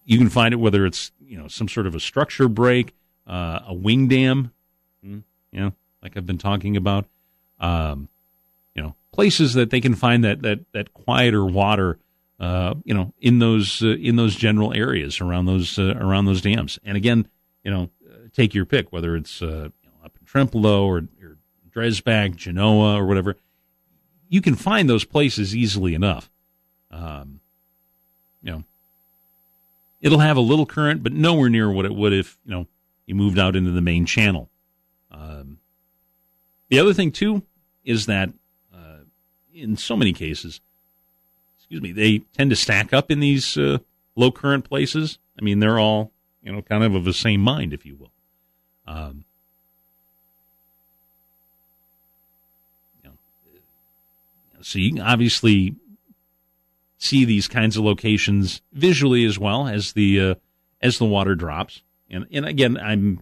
[0.10, 2.96] you can find it whether it's you know some sort of a structure break,
[3.28, 4.52] uh, a wing dam,
[5.04, 5.20] hmm,
[5.52, 7.06] you know, like I've been talking about.
[7.60, 8.10] Um,
[8.74, 12.00] you know, places that they can find that that that quieter water.
[12.40, 16.42] Uh, you know, in those uh, in those general areas around those uh, around those
[16.42, 17.28] dams, and again,
[17.64, 17.90] you know,
[18.34, 21.38] take your pick whether it's uh, you know, up in Trempealeau or, or
[21.70, 23.36] Dresbach, Genoa, or whatever
[24.30, 26.30] you can find those places easily enough.
[26.92, 27.42] Um,
[28.42, 28.64] you know,
[30.02, 32.68] it'll have a little current, but nowhere near what it would if you know
[33.06, 34.50] you moved out into the main channel.
[35.12, 35.60] Um,
[36.70, 37.44] the other thing too
[37.84, 38.30] is that
[38.74, 39.00] uh,
[39.54, 40.62] in so many cases,
[41.58, 43.80] excuse me, they tend to stack up in these uh,
[44.16, 45.18] low current places.
[45.40, 46.12] I mean, they're all
[46.44, 48.12] you know kind of of the same mind, if you will.
[48.88, 49.26] Um,
[54.62, 55.76] So you can obviously
[57.00, 60.36] see these kinds of locations visually as well as the uh,
[60.82, 61.82] as the water drops.
[62.10, 63.18] And and again, I'm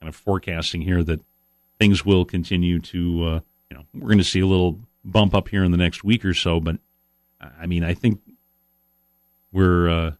[0.00, 1.20] kind of forecasting here that
[1.78, 3.40] things will continue to uh,
[3.70, 6.24] you know we're going to see a little bump up here in the next week
[6.24, 6.60] or so.
[6.60, 6.76] But
[7.40, 8.20] I mean, I think
[9.52, 10.12] we're uh,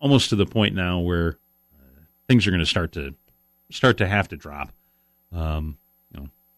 [0.00, 1.38] almost to the point now where
[1.74, 3.14] uh, things are going to start to
[3.70, 4.72] start to have to drop.
[5.32, 5.78] Um,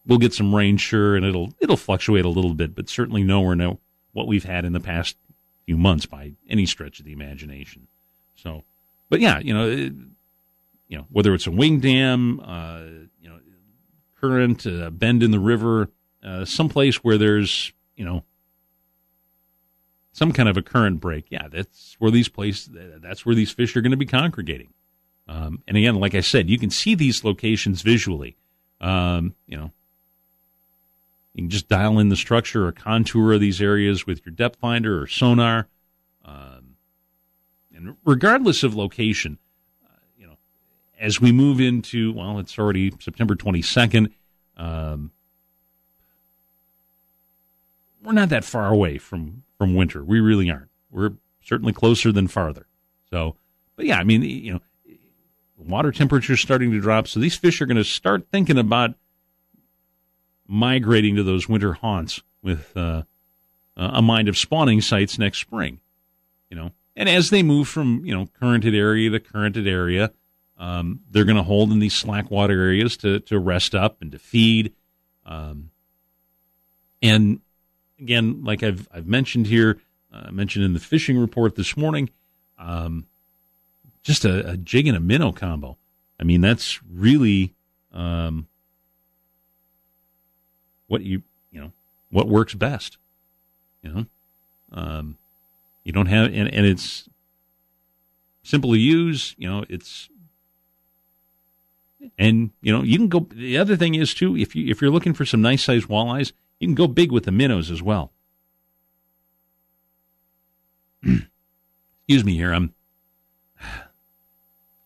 [0.06, 3.56] we'll get some rain, sure, and it'll it'll fluctuate a little bit, but certainly nowhere
[3.56, 3.76] near
[4.12, 5.16] what we've had in the past
[5.66, 7.86] few months by any stretch of the imagination.
[8.36, 8.64] So,
[9.08, 9.92] but yeah, you know, it,
[10.88, 12.82] you know whether it's a wing dam, uh,
[13.20, 13.38] you know,
[14.20, 15.90] current, uh, bend in the river,
[16.22, 18.24] uh, someplace where there's you know
[20.12, 21.26] some kind of a current break.
[21.30, 22.70] Yeah, that's where these places.
[23.02, 24.72] That's where these fish are going to be congregating.
[25.26, 28.36] Um, and again, like I said, you can see these locations visually.
[28.80, 29.72] Um, you know,
[31.34, 34.58] you can just dial in the structure or contour of these areas with your depth
[34.60, 35.68] finder or sonar.
[36.24, 36.76] Um,
[37.74, 39.38] and regardless of location,
[39.84, 40.36] uh, you know,
[40.98, 44.12] as we move into, well, it's already September 22nd.
[44.56, 45.10] Um,
[48.02, 50.04] we're not that far away from, from winter.
[50.04, 50.70] We really aren't.
[50.90, 52.66] We're certainly closer than farther.
[53.10, 53.36] So
[53.76, 54.60] but yeah, I mean, you know,
[55.56, 58.94] water temperature is starting to drop, so these fish are going to start thinking about
[60.46, 63.02] migrating to those winter haunts with uh,
[63.76, 65.80] a mind of spawning sites next spring.
[66.50, 70.12] You know, and as they move from you know currented area to currented area,
[70.58, 74.12] um, they're going to hold in these slack water areas to to rest up and
[74.12, 74.72] to feed.
[75.26, 75.70] Um,
[77.02, 77.40] and
[77.98, 79.80] again, like I've I've mentioned here,
[80.12, 82.10] uh, mentioned in the fishing report this morning,
[82.58, 83.06] um,
[84.02, 85.76] just a, a, jig and a minnow combo.
[86.20, 87.54] I mean, that's really
[87.92, 88.46] um,
[90.94, 91.72] what you you know
[92.10, 92.98] what works best.
[93.82, 94.06] You know,
[94.72, 95.18] um,
[95.82, 97.08] you don't have and, and it's
[98.44, 99.34] simple to use.
[99.36, 100.08] You know, it's
[102.16, 103.26] and you know you can go.
[103.32, 106.32] The other thing is too, if you if you're looking for some nice sized walleyes,
[106.60, 108.12] you can go big with the minnows as well.
[111.02, 112.52] Excuse me here.
[112.52, 112.72] I'm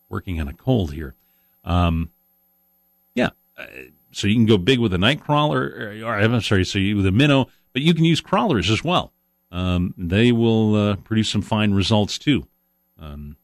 [0.08, 1.14] working on a cold here.
[1.64, 2.10] Um,
[3.14, 3.30] yeah.
[3.58, 3.66] Uh,
[4.10, 6.96] so you can go big with a night crawler, or, or I'm sorry, so you
[6.96, 9.12] with a minnow, but you can use crawlers as well.
[9.50, 12.46] Um, they will uh, produce some fine results too.
[12.98, 13.36] Um,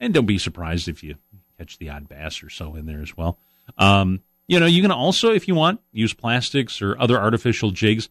[0.00, 1.16] and don't be surprised if you
[1.58, 3.38] catch the odd bass or so in there as well.
[3.78, 8.08] Um, you know, you can also, if you want, use plastics or other artificial jigs.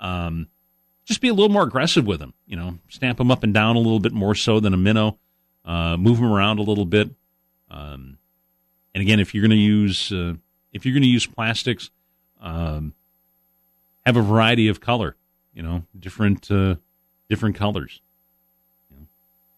[0.00, 0.48] Um,
[1.04, 2.32] just be a little more aggressive with them.
[2.46, 5.18] You know, stamp them up and down a little bit more so than a minnow.
[5.64, 7.10] Uh, move them around a little bit.
[7.70, 8.18] Um,
[8.94, 10.34] and again, if you're going to use uh,
[10.74, 11.88] if you're going to use plastics,
[12.42, 12.92] um,
[14.04, 15.16] have a variety of color.
[15.54, 16.74] You know, different uh,
[17.30, 18.02] different colors.
[18.90, 19.06] You know,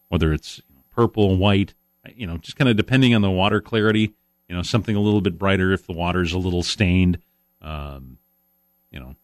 [0.09, 0.61] whether it's
[0.95, 1.75] purple, white.
[2.15, 4.15] You know, just kind of depending on the water clarity.
[4.49, 7.19] You know, something a little bit brighter if the water's a little stained.
[7.63, 8.19] Um,
[8.93, 9.17] you know,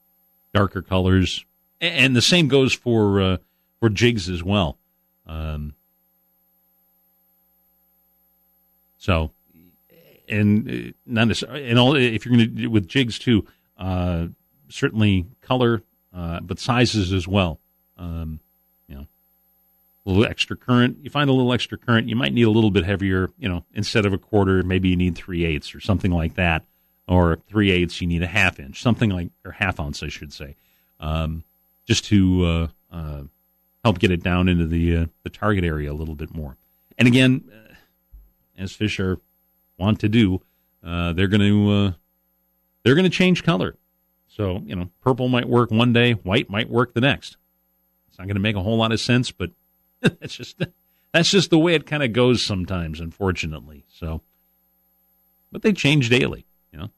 [0.52, 1.44] darker colors,
[1.80, 3.36] and the same goes for uh,
[3.78, 4.78] for jigs as well.
[5.26, 5.74] Um,
[8.96, 9.30] so,
[10.32, 13.46] and uh, not necessarily, and all if you're going to with jigs too,
[13.78, 14.26] uh,
[14.68, 15.82] certainly color,
[16.14, 17.60] uh, but sizes as well.
[17.98, 18.40] Um,
[18.88, 19.06] you know,
[20.06, 20.98] a little extra current.
[21.02, 23.30] You find a little extra current, you might need a little bit heavier.
[23.38, 26.64] You know, instead of a quarter, maybe you need three eighths or something like that,
[27.06, 30.32] or three eighths, you need a half inch, something like or half ounce, I should
[30.32, 30.56] say,
[30.98, 31.44] um,
[31.86, 33.22] just to uh, uh,
[33.84, 36.56] help get it down into the uh, the target area a little bit more.
[36.98, 37.44] And again,
[38.58, 39.18] as fish are
[39.82, 40.40] want to do,
[40.84, 41.94] uh, they're going to
[42.82, 43.76] they're going to change color.
[44.28, 47.36] So, you know, purple might work one day, white might work the next.
[48.08, 49.50] It's not going to make a whole lot of sense, but
[50.00, 50.64] that's just
[51.12, 53.84] that's just the way it kind of goes sometimes, unfortunately.
[53.88, 54.22] So,
[55.50, 56.90] but they change daily, you know.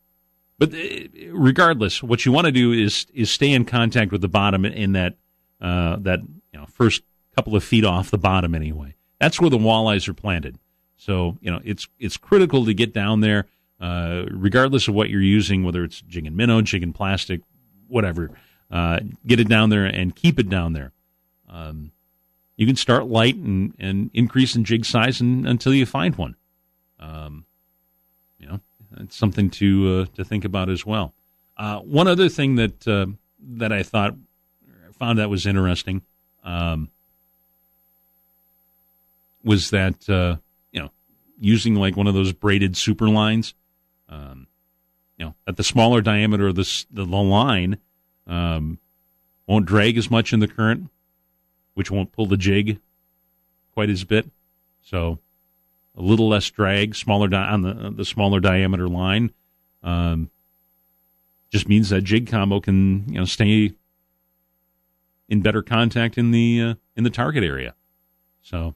[0.59, 4.29] But uh, regardless, what you want to do is is stay in contact with the
[4.29, 5.17] bottom in that
[5.61, 6.21] uh, that
[6.53, 7.03] you know first
[7.35, 8.95] couple of feet off the bottom anyway.
[9.21, 10.59] That's where the walleyes are planted.
[11.05, 13.47] So you know it's it's critical to get down there
[13.79, 17.43] uh, regardless of what you're using, whether it's jig and minnow, jig and plastic,
[17.89, 18.31] whatever.
[18.71, 20.93] Uh, get it down there and keep it down there.
[21.51, 21.93] Um,
[22.57, 26.37] you can start light and, and increase in jig size and, until you find one.
[26.99, 27.45] Um,
[28.39, 28.61] you know,
[28.97, 31.13] it's something to uh, to think about as well.
[31.59, 33.07] Uh, one other thing that uh,
[33.57, 34.15] that I thought
[34.99, 36.01] found that was interesting
[36.43, 36.89] um,
[39.45, 40.37] was that uh,
[41.39, 43.55] using like one of those braided super lines
[44.09, 44.47] um,
[45.19, 47.79] you know, at the smaller diameter of the the line,
[48.27, 48.79] um,
[49.47, 50.91] won't drag as much in the current,
[51.75, 52.81] which won't pull the jig
[53.73, 54.31] quite as bit.
[54.83, 55.19] So,
[55.97, 59.33] a little less drag, smaller di- on the the smaller diameter line,
[59.83, 60.31] um,
[61.51, 63.73] just means that jig combo can you know stay
[65.29, 67.75] in better contact in the uh, in the target area.
[68.43, 68.75] So,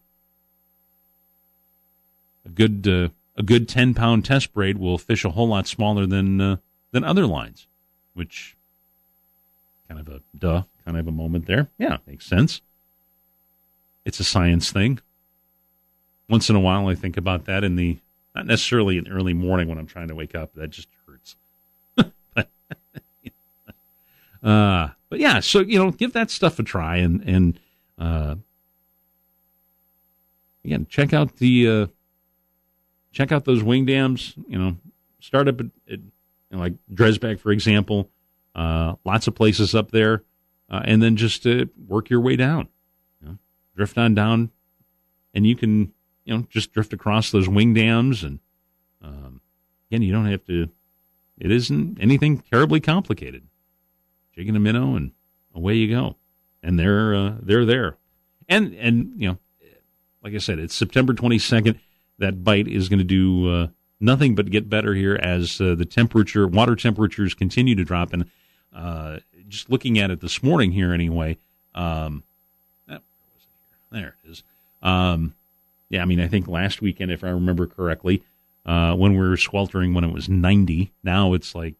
[2.48, 6.06] a good uh, a good 10 pound test braid will fish a whole lot smaller
[6.06, 6.56] than uh,
[6.90, 7.66] than other lines,
[8.14, 8.56] which
[9.88, 11.68] kind of a duh kind of a moment there.
[11.78, 12.60] Yeah, makes sense.
[14.04, 15.00] It's a science thing.
[16.28, 17.98] Once in a while, I think about that in the
[18.34, 20.54] not necessarily in early morning when I'm trying to wake up.
[20.54, 21.36] That just hurts.
[21.96, 22.48] but,
[24.42, 27.60] uh, but yeah, so you know, give that stuff a try and and
[27.98, 28.36] uh,
[30.64, 31.86] again, check out the uh,
[33.12, 34.34] check out those wing dams.
[34.48, 34.76] You know,
[35.20, 36.10] start up at, at you
[36.52, 38.10] know, like Dresbach, for example.
[38.54, 40.24] Uh, lots of places up there,
[40.70, 42.68] uh, and then just uh, work your way down.
[43.20, 43.38] You know,
[43.76, 44.50] drift on down,
[45.34, 45.92] and you can
[46.24, 48.40] you know just drift across those wing dams, and
[49.02, 49.40] um,
[49.90, 50.68] again, you don't have to.
[51.38, 53.44] It isn't anything terribly complicated.
[54.34, 55.12] Jigging a minnow, and
[55.54, 56.16] away you go,
[56.62, 57.96] and they're uh, they're there,
[58.48, 59.38] and and you know
[60.22, 61.78] like I said, it's September 22nd.
[62.18, 63.66] That bite is going to do uh,
[64.00, 68.12] nothing but get better here as uh, the temperature, water temperatures continue to drop.
[68.12, 68.30] And
[68.74, 71.38] uh, just looking at it this morning here, anyway.
[71.74, 72.22] Um,
[72.90, 72.98] oh,
[73.90, 74.42] there it is.
[74.82, 75.34] Um,
[75.88, 78.22] yeah, I mean, I think last weekend, if I remember correctly,
[78.66, 81.74] uh, when we were sweltering when it was 90, now it's like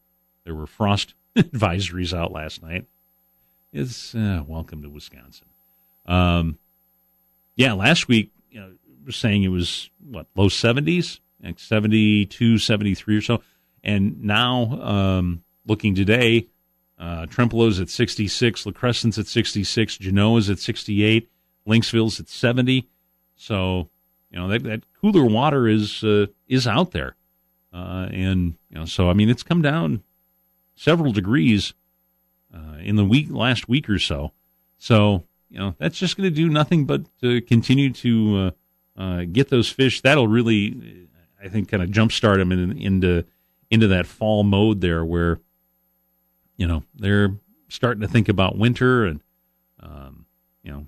[0.45, 2.87] there were frost advisories out last night.
[3.73, 5.49] It's uh, welcome to Wisconsin.
[6.07, 6.59] Um,
[7.55, 8.73] yeah, last week, you know,
[9.13, 13.43] saying it was what low 70s, like 72, 73 or so,
[13.85, 16.49] and now um, looking today,
[16.99, 21.29] uh, Trempealeau's at 66, La Crescent's at 66, Genoa's at 68,
[21.67, 22.89] Lynxville's at 70.
[23.37, 23.89] So,
[24.31, 27.15] you know, that, that cooler water is uh, is out there.
[27.73, 30.03] Uh, and, you know, so, I mean, it's come down
[30.75, 31.75] several degrees
[32.53, 34.33] uh, in the week, last week or so.
[34.79, 38.53] So, you know, that's just going to do nothing but to continue to
[38.99, 40.01] uh, get those fish.
[40.01, 41.07] That'll really,
[41.43, 43.25] I think, kind of jumpstart them in, into
[43.71, 45.39] into that fall mode there, where
[46.57, 47.37] you know they're
[47.69, 49.21] starting to think about winter, and
[49.81, 50.27] um,
[50.63, 50.87] you know,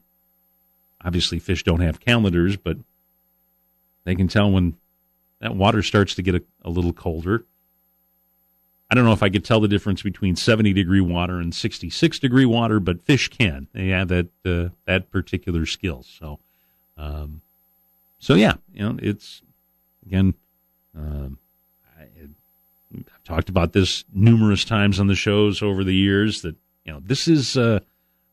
[1.04, 2.78] obviously fish don't have calendars, but
[4.04, 4.76] they can tell when
[5.40, 7.44] that water starts to get a, a little colder.
[8.90, 12.18] I don't know if I could tell the difference between 70 degree water and 66
[12.18, 13.68] degree water, but fish can.
[13.72, 16.02] They have that uh, that particular skill.
[16.02, 16.40] So,
[16.96, 17.40] um,
[18.20, 19.42] so yeah, you know, it's
[20.06, 20.34] again,
[20.96, 21.38] um,
[21.98, 26.42] I, have talked about this numerous times on the shows over the years.
[26.42, 26.54] That
[26.84, 27.80] you know, this is uh,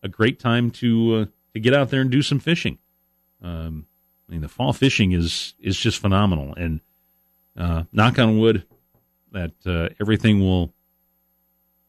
[0.03, 2.77] a great time to uh, to get out there and do some fishing.
[3.41, 3.87] Um,
[4.27, 6.81] I mean, the fall fishing is is just phenomenal, and
[7.57, 8.65] uh, knock on wood
[9.31, 10.73] that uh, everything will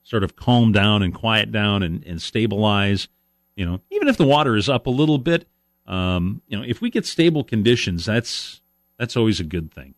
[0.05, 3.09] sort of calm down and quiet down and, and stabilize.
[3.57, 5.49] You know, even if the water is up a little bit,
[5.89, 8.61] um, you know, if we get stable conditions, that's
[8.99, 9.95] that's always a good thing.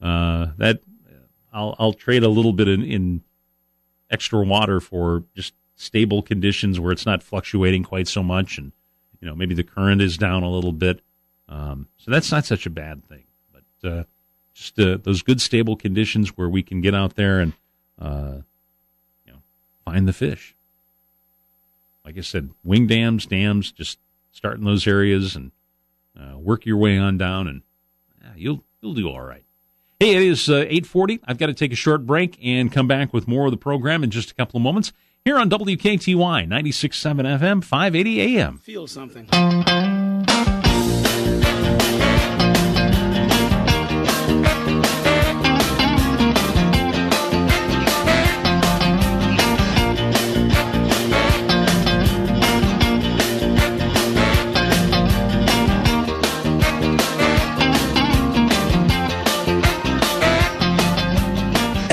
[0.00, 0.80] Uh, that
[1.52, 3.22] I'll I'll trade a little bit in, in
[4.10, 8.72] extra water for just stable conditions where it's not fluctuating quite so much, and
[9.20, 11.00] you know maybe the current is down a little bit.
[11.46, 13.24] Um, so that's not such a bad thing.
[13.52, 14.04] But uh,
[14.54, 17.52] just uh, those good stable conditions where we can get out there and
[18.00, 18.38] uh,
[19.26, 19.42] you know
[19.84, 20.56] find the fish.
[22.02, 23.98] Like I said, wing dams, dams, just
[24.34, 25.52] start in those areas and
[26.18, 27.62] uh, work your way on down, and
[28.36, 29.44] you'll you'll do all right.
[30.00, 31.20] Hey, it is uh, eight forty.
[31.24, 34.04] I've got to take a short break and come back with more of the program
[34.04, 34.92] in just a couple of moments
[35.24, 38.58] here on WKTY 96.7 FM, 580 AM.
[38.58, 39.26] Feel something.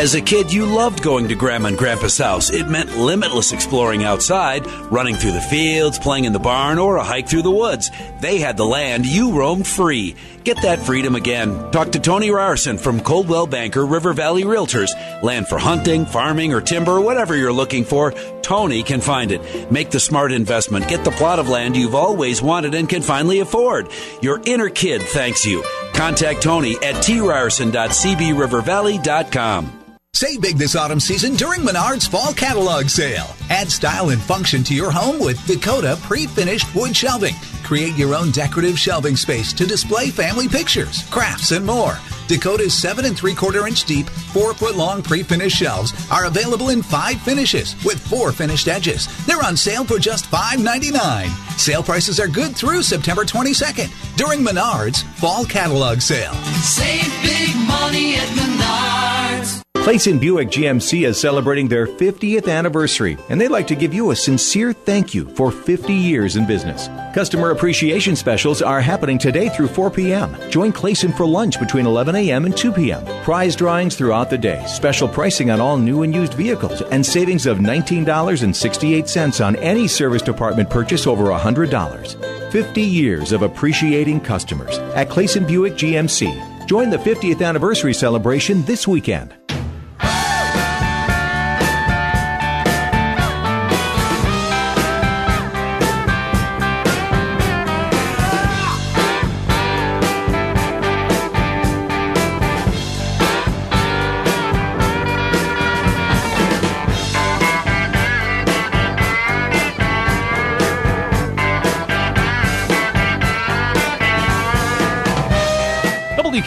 [0.01, 2.49] As a kid, you loved going to Grandma and Grandpa's house.
[2.49, 7.03] It meant limitless exploring outside, running through the fields, playing in the barn, or a
[7.03, 7.91] hike through the woods.
[8.19, 10.15] They had the land, you roamed free.
[10.43, 11.69] Get that freedom again.
[11.69, 14.89] Talk to Tony Ryerson from Coldwell Banker River Valley Realtors.
[15.21, 18.11] Land for hunting, farming, or timber, whatever you're looking for,
[18.41, 19.71] Tony can find it.
[19.71, 20.87] Make the smart investment.
[20.87, 23.87] Get the plot of land you've always wanted and can finally afford.
[24.19, 25.63] Your inner kid thanks you.
[25.93, 29.80] Contact Tony at tryerson.cbrivervalley.com.
[30.21, 33.25] Save big this autumn season during Menards Fall Catalog Sale.
[33.49, 37.33] Add style and function to your home with Dakota pre-finished wood shelving.
[37.63, 41.97] Create your own decorative shelving space to display family pictures, crafts, and more.
[42.27, 46.69] Dakota's 7 and 3 quarter inch deep, 4 foot long pre finished shelves are available
[46.69, 49.07] in 5 finishes with 4 finished edges.
[49.25, 51.29] They're on sale for just $5.99.
[51.57, 56.35] Sale prices are good through September 22nd during Menards Fall Catalog Sale.
[56.61, 59.60] Save big money at Menards.
[59.81, 64.15] Clayson Buick GMC is celebrating their 50th anniversary, and they'd like to give you a
[64.15, 66.87] sincere thank you for 50 years in business.
[67.15, 70.37] Customer appreciation specials are happening today through 4 p.m.
[70.51, 72.45] Join Clayson for lunch between 11 a.m.
[72.45, 73.03] and 2 p.m.
[73.23, 77.47] Prize drawings throughout the day, special pricing on all new and used vehicles, and savings
[77.47, 82.51] of $19.68 on any service department purchase over $100.
[82.51, 86.67] 50 years of appreciating customers at Clayson Buick GMC.
[86.67, 89.40] Join the 50th anniversary celebration this weekend.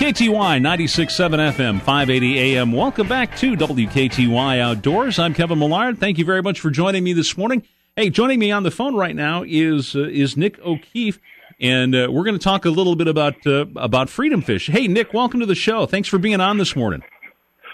[0.05, 2.73] WKTY 96.7 FM, 580 AM.
[2.73, 5.19] Welcome back to WKTY Outdoors.
[5.19, 5.99] I'm Kevin Millard.
[5.99, 7.63] Thank you very much for joining me this morning.
[7.97, 11.19] Hey, joining me on the phone right now is uh, is Nick O'Keefe,
[11.59, 14.67] and uh, we're going to talk a little bit about uh, about Freedom Fish.
[14.67, 15.87] Hey, Nick, welcome to the show.
[15.87, 17.03] Thanks for being on this morning.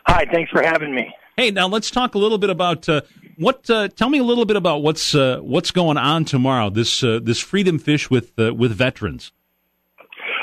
[0.06, 1.12] Hi, thanks for having me.
[1.36, 3.00] Hey, now let's talk a little bit about uh,
[3.38, 3.68] what.
[3.68, 6.70] Uh, tell me a little bit about what's uh, what's going on tomorrow.
[6.70, 9.32] This this Freedom Fish with with veterans.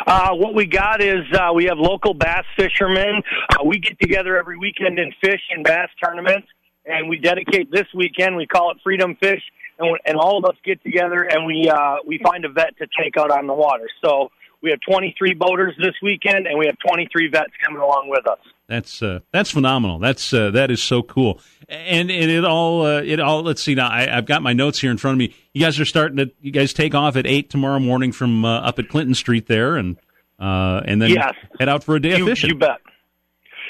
[0.07, 3.21] Uh, what we got is uh, we have local bass fishermen.
[3.49, 6.47] Uh, we get together every weekend and fish in bass tournaments,
[6.85, 8.37] and we dedicate this weekend.
[8.37, 9.41] We call it Freedom Fish,
[9.77, 12.77] and, we, and all of us get together and we uh, we find a vet
[12.77, 13.89] to take out on the water.
[14.01, 14.31] So
[14.63, 18.39] we have 23 boaters this weekend, and we have 23 vets coming along with us.
[18.67, 19.97] That's uh, that's phenomenal.
[19.99, 21.39] That's uh, that is so cool.
[21.69, 23.41] And and it all uh, it all.
[23.41, 23.89] Let's see now.
[23.89, 25.33] I, have got my notes here in front of me.
[25.53, 26.31] You guys are starting to.
[26.41, 29.77] You guys take off at eight tomorrow morning from uh, up at Clinton Street there,
[29.77, 29.95] and
[30.37, 31.33] uh, and then yes.
[31.59, 32.49] head out for a day you, of fishing.
[32.49, 32.81] You bet.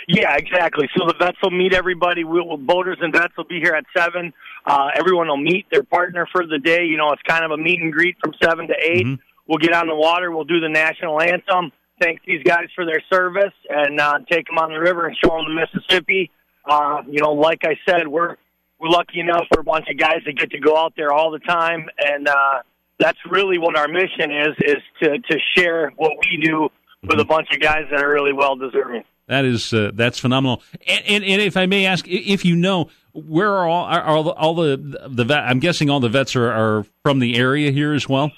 [0.07, 0.89] Yeah, exactly.
[0.97, 2.23] So the vets will meet everybody.
[2.23, 4.33] We'll, boaters and vets will be here at seven.
[4.65, 6.85] Uh, everyone will meet their partner for the day.
[6.85, 9.15] You know, it's kind of a meet and greet from seven to 8 we mm-hmm.
[9.47, 10.31] We'll get on the water.
[10.31, 11.71] We'll do the national anthem.
[11.99, 15.31] Thank these guys for their service and uh, take them on the river and show
[15.37, 16.31] them the Mississippi.
[16.65, 18.35] Uh, you know, like I said, we're
[18.79, 21.31] we're lucky enough for a bunch of guys that get to go out there all
[21.31, 22.61] the time, and uh,
[22.99, 26.69] that's really what our mission is: is to to share what we do
[27.01, 27.29] with a mm-hmm.
[27.29, 29.03] bunch of guys that are really well deserving.
[29.27, 30.63] That is uh, that's phenomenal.
[30.87, 34.23] And, and, and, if I may ask, if you know, where are all are all
[34.23, 35.43] the, all the the vet?
[35.43, 38.31] I'm guessing all the vets are, are from the area here as well.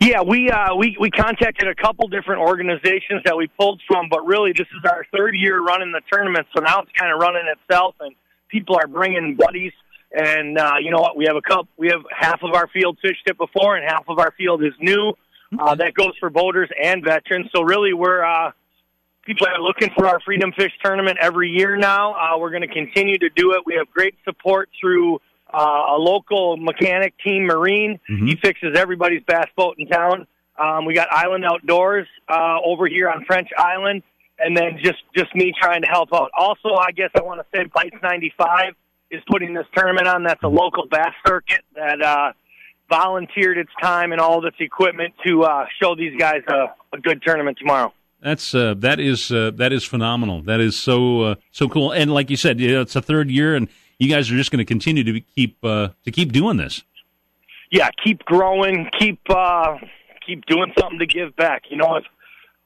[0.00, 4.26] Yeah, we uh, we we contacted a couple different organizations that we pulled from, but
[4.26, 7.44] really this is our third year running the tournament, so now it's kind of running
[7.46, 8.14] itself, and
[8.48, 9.72] people are bringing buddies.
[10.12, 11.16] And uh, you know what?
[11.16, 11.68] We have a cup.
[11.76, 14.72] We have half of our field fished it before, and half of our field is
[14.80, 15.14] new.
[15.58, 17.48] Uh, that goes for boaters and veterans.
[17.54, 18.52] So really, we're uh,
[19.24, 22.14] people are looking for our Freedom Fish tournament every year now.
[22.14, 23.62] Uh, we're going to continue to do it.
[23.64, 25.20] We have great support through
[25.52, 28.00] uh, a local mechanic, Team Marine.
[28.10, 28.26] Mm-hmm.
[28.26, 30.26] He fixes everybody's bass boat in town.
[30.58, 34.02] Um, we got Island Outdoors uh, over here on French Island,
[34.38, 36.30] and then just just me trying to help out.
[36.36, 38.74] Also, I guess I want to say Bites 95
[39.10, 40.24] is putting this tournament on.
[40.24, 42.32] That's a local bass circuit that uh,
[42.88, 47.00] volunteered its time and all of its equipment to uh, show these guys a, a
[47.00, 47.92] good tournament tomorrow.
[48.22, 50.42] That's uh, that is uh, that is phenomenal.
[50.42, 51.92] That is so uh, so cool.
[51.92, 53.68] And like you said, you know, it's the third year, and
[53.98, 56.82] you guys are just going to continue to keep uh, to keep doing this.
[57.70, 59.78] Yeah, keep growing, keep uh,
[60.26, 61.64] keep doing something to give back.
[61.70, 62.04] You know, if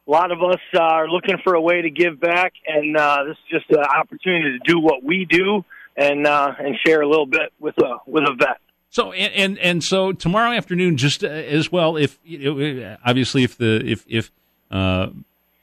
[0.07, 3.25] a lot of us uh, are looking for a way to give back, and uh,
[3.25, 5.65] this is just an opportunity to do what we do
[5.97, 8.59] and uh, and share a little bit with a with a vet.
[8.91, 12.19] So and and, and so tomorrow afternoon, just uh, as well, if
[13.05, 14.31] obviously if the if if
[14.71, 15.09] uh,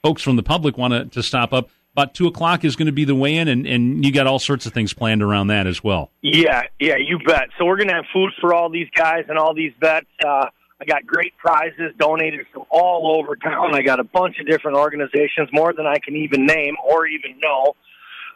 [0.02, 2.92] folks from the public want to, to stop up, about two o'clock is going to
[2.92, 5.82] be the weigh-in, and, and you got all sorts of things planned around that as
[5.82, 6.12] well.
[6.22, 7.48] Yeah, yeah, you bet.
[7.58, 10.06] So we're going to have food for all these guys and all these vets.
[10.24, 10.46] Uh,
[10.80, 13.74] I got great prizes donated from all over town.
[13.74, 17.40] I got a bunch of different organizations, more than I can even name or even
[17.42, 17.74] know.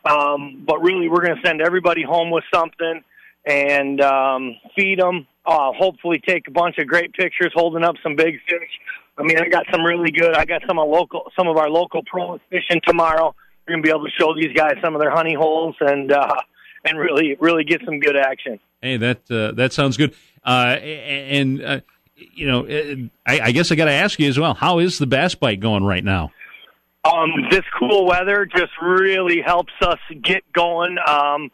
[0.04, 3.04] Um, but really, we're going to send everybody home with something
[3.46, 5.28] and um, feed them.
[5.46, 8.70] Uh, hopefully, take a bunch of great pictures holding up some big fish.
[9.16, 10.34] I mean, I got some really good.
[10.34, 13.36] I got some of local, some of our local pros fishing tomorrow.
[13.66, 16.34] We're gonna be able to show these guys some of their honey holes and uh,
[16.84, 18.58] and really, really get some good action.
[18.80, 20.14] Hey, that uh, that sounds good.
[20.44, 21.80] Uh, and uh,
[22.16, 22.66] you know,
[23.26, 24.54] I, I guess I got to ask you as well.
[24.54, 26.32] How is the bass bite going right now?
[27.04, 30.98] Um, this cool weather just really helps us get going.
[31.04, 31.50] Um,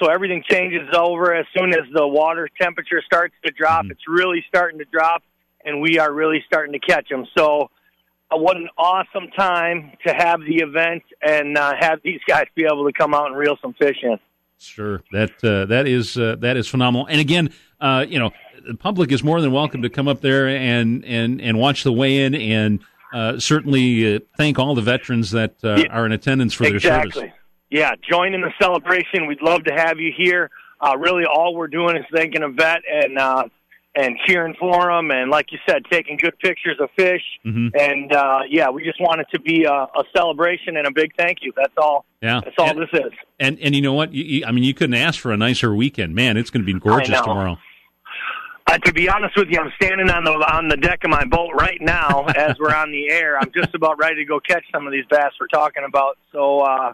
[0.00, 3.84] so everything changes over as soon as the water temperature starts to drop.
[3.84, 3.92] Mm-hmm.
[3.92, 5.22] It's really starting to drop,
[5.64, 7.26] and we are really starting to catch them.
[7.36, 7.66] So, uh,
[8.32, 12.86] what an awesome time to have the event and uh, have these guys be able
[12.86, 14.18] to come out and reel some fish in.
[14.58, 17.06] Sure, that uh, that is uh, that is phenomenal.
[17.06, 18.30] And again, uh, you know,
[18.66, 21.92] the public is more than welcome to come up there and and and watch the
[21.92, 22.80] weigh-in, and
[23.14, 27.10] uh, certainly thank all the veterans that yeah, are in attendance for exactly.
[27.10, 27.36] their service
[27.70, 29.26] yeah, join in the celebration.
[29.26, 30.50] We'd love to have you here.
[30.80, 33.44] Uh, really, all we're doing is thanking a vet and uh,
[33.94, 37.22] and cheering for them, and like you said, taking good pictures of fish.
[37.44, 37.68] Mm-hmm.
[37.78, 41.14] And uh, yeah, we just want it to be a, a, celebration and a big
[41.16, 41.52] thank you.
[41.56, 42.04] That's all.
[42.22, 43.12] Yeah, that's all and, this is.
[43.40, 44.12] And and you know what?
[44.12, 46.36] You, you, I mean, you couldn't ask for a nicer weekend, man.
[46.36, 47.58] It's going to be gorgeous tomorrow.
[48.66, 51.24] Uh, to be honest with you, I'm standing on the on the deck of my
[51.24, 53.36] boat right now as we're on the air.
[53.38, 56.16] I'm just about ready to go catch some of these bass we're talking about.
[56.32, 56.60] So.
[56.60, 56.92] Uh,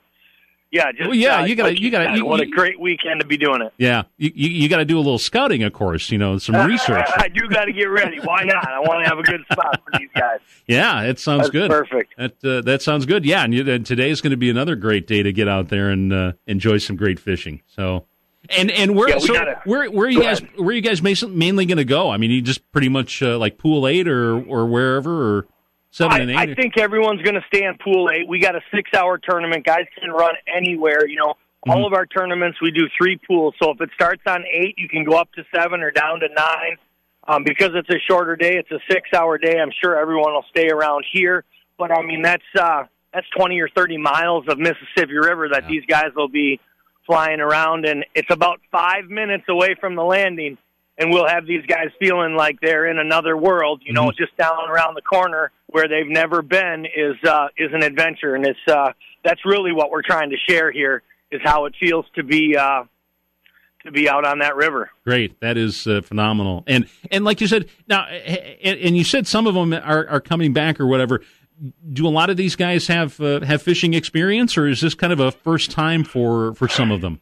[0.72, 3.20] yeah, just Well, yeah, uh, you gotta- you gotta- said, you- what a great weekend
[3.20, 3.72] to be doing it.
[3.78, 6.10] Yeah, you you, you got to do a little scouting, of course.
[6.10, 7.06] You know, some research.
[7.16, 8.18] I do got to get ready.
[8.20, 8.66] Why not?
[8.68, 10.38] I want to have a good spot for these guys.
[10.68, 11.70] Yeah, it sounds That's good.
[11.70, 12.14] perfect.
[12.18, 13.24] That uh, that sounds good.
[13.24, 15.68] Yeah, and, you, and today is going to be another great day to get out
[15.68, 17.62] there and uh, enjoy some great fishing.
[17.68, 18.04] So,
[18.50, 20.58] and and where Yeah, so gotta- where where are you guys ahead.
[20.58, 22.10] where are you guys mainly going to go?
[22.10, 25.46] I mean, you just pretty much uh, like pool eight or or wherever or
[25.96, 26.36] seven and eight.
[26.36, 28.28] I, I think everyone's going to stay in pool eight.
[28.28, 29.64] We got a six-hour tournament.
[29.64, 31.06] Guys can run anywhere.
[31.06, 31.34] You know,
[31.66, 31.78] Mm-hmm.
[31.78, 33.54] all of our tournaments we do three pools.
[33.60, 36.28] So if it starts on eight, you can go up to seven or down to
[36.28, 36.76] nine.
[37.26, 39.58] Um, because it's a shorter day, it's a six-hour day.
[39.58, 41.42] I'm sure everyone will stay around here.
[41.76, 45.82] But I mean, that's uh, that's 20 or 30 miles of Mississippi River that these
[45.88, 46.60] guys will be
[47.04, 50.58] flying around, and it's about five minutes away from the landing.
[50.98, 53.82] And we'll have these guys feeling like they're in another world.
[53.84, 57.82] You know, just down around the corner where they've never been is uh, is an
[57.82, 61.74] adventure, and it's uh, that's really what we're trying to share here is how it
[61.78, 62.84] feels to be uh,
[63.84, 64.90] to be out on that river.
[65.04, 66.64] Great, that is uh, phenomenal.
[66.66, 70.20] And and like you said, now and, and you said some of them are, are
[70.20, 71.20] coming back or whatever.
[71.92, 75.12] Do a lot of these guys have uh, have fishing experience, or is this kind
[75.12, 77.20] of a first time for for some of them?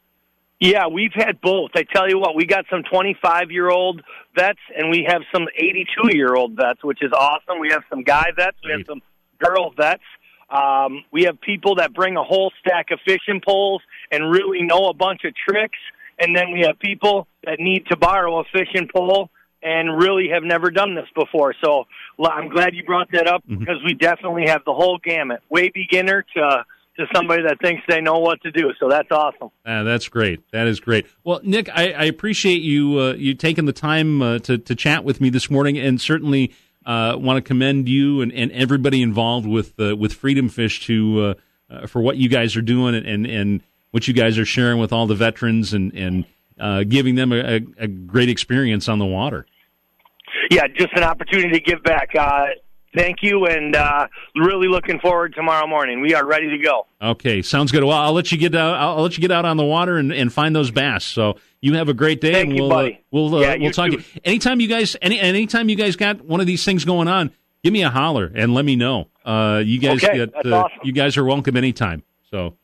[0.64, 1.72] Yeah, we've had both.
[1.74, 4.00] I tell you what, we got some 25 year old
[4.34, 7.60] vets and we have some 82 year old vets, which is awesome.
[7.60, 9.02] We have some guy vets, we have some
[9.38, 10.02] girl vets.
[10.48, 14.88] Um, we have people that bring a whole stack of fishing poles and really know
[14.88, 15.78] a bunch of tricks.
[16.18, 19.28] And then we have people that need to borrow a fishing pole
[19.62, 21.54] and really have never done this before.
[21.62, 21.84] So
[22.24, 26.24] I'm glad you brought that up because we definitely have the whole gamut, way beginner
[26.36, 26.64] to
[26.96, 28.72] to somebody that thinks they know what to do.
[28.78, 29.50] So that's awesome.
[29.66, 30.48] Uh, that's great.
[30.52, 31.06] That is great.
[31.24, 35.04] Well, Nick, I, I appreciate you uh, you taking the time uh, to to chat
[35.04, 36.52] with me this morning, and certainly
[36.86, 41.20] uh, want to commend you and, and everybody involved with uh, with Freedom Fish to
[41.20, 41.34] uh,
[41.74, 44.78] uh, for what you guys are doing and, and and what you guys are sharing
[44.78, 46.24] with all the veterans and and
[46.60, 49.44] uh, giving them a, a, a great experience on the water.
[50.50, 52.10] yeah, just an opportunity to give back.
[52.94, 56.00] Uh, thank you, and uh, really looking forward tomorrow morning.
[56.00, 56.86] We are ready to go.
[57.02, 57.84] Okay, sounds good.
[57.84, 58.74] Well, I'll let you get out.
[58.76, 61.04] I'll, I'll let you get out on the water and, and find those bass.
[61.04, 62.92] So you have a great day, Thank and you, we'll buddy.
[62.94, 63.90] Uh, we'll uh, Yeah, we'll you talk.
[63.90, 64.02] too.
[64.24, 67.30] Anytime you guys any anytime you guys got one of these things going on,
[67.62, 69.08] give me a holler and let me know.
[69.24, 70.78] Uh, you guys Okay, get uh, awesome.
[70.84, 72.02] you guys are welcome anytime.
[72.30, 72.54] So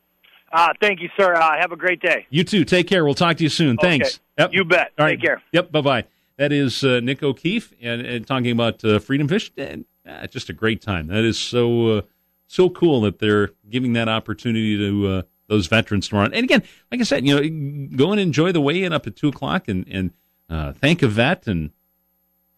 [0.52, 1.34] Uh, thank you, sir.
[1.34, 2.26] Uh, have a great day.
[2.30, 2.64] you too.
[2.64, 3.04] Take care.
[3.04, 3.78] We'll talk to you soon.
[3.78, 3.88] Okay.
[3.98, 4.20] Thanks.
[4.38, 4.50] Yep.
[4.52, 4.92] You bet.
[4.98, 5.12] All right.
[5.12, 5.42] Take care.
[5.52, 5.72] Yep.
[5.72, 6.04] Bye bye.
[6.36, 9.52] That is uh, Nick O'Keefe and, and talking about uh, Freedom Fish.
[9.58, 11.08] And, uh, just a great time.
[11.08, 12.02] That is so uh,
[12.46, 16.26] so cool that they're giving that opportunity to uh, those veterans tomorrow.
[16.32, 19.16] And again, like I said, you know, go and enjoy the weigh in up at
[19.16, 20.12] two o'clock and and
[20.48, 21.70] uh, thank a vet and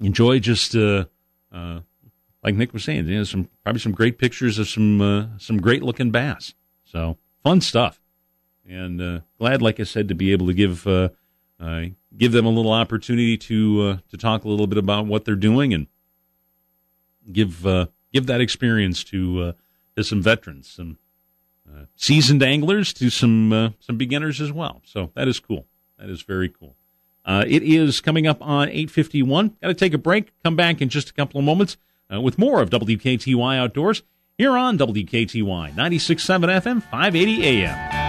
[0.00, 1.04] enjoy just uh,
[1.52, 1.80] uh,
[2.42, 5.60] like Nick was saying, you know, some probably some great pictures of some uh, some
[5.60, 6.54] great looking bass.
[6.84, 8.00] So fun stuff
[8.68, 10.84] and glad, like I said, to be able to give
[12.16, 15.74] give them a little opportunity to to talk a little bit about what they're doing
[15.74, 15.86] and
[17.30, 19.52] give uh, give that experience to uh,
[19.96, 20.98] to some veterans, some
[21.68, 24.82] uh, seasoned anglers, to some uh, some beginners as well.
[24.84, 25.66] So that is cool.
[25.98, 26.76] That is very cool.
[27.24, 29.56] Uh, it is coming up on eight fifty one.
[29.62, 30.32] Got to take a break.
[30.44, 31.76] Come back in just a couple of moments
[32.12, 34.02] uh, with more of WKTY Outdoors
[34.38, 38.01] here on WKTY 96.7 FM, 580 AM.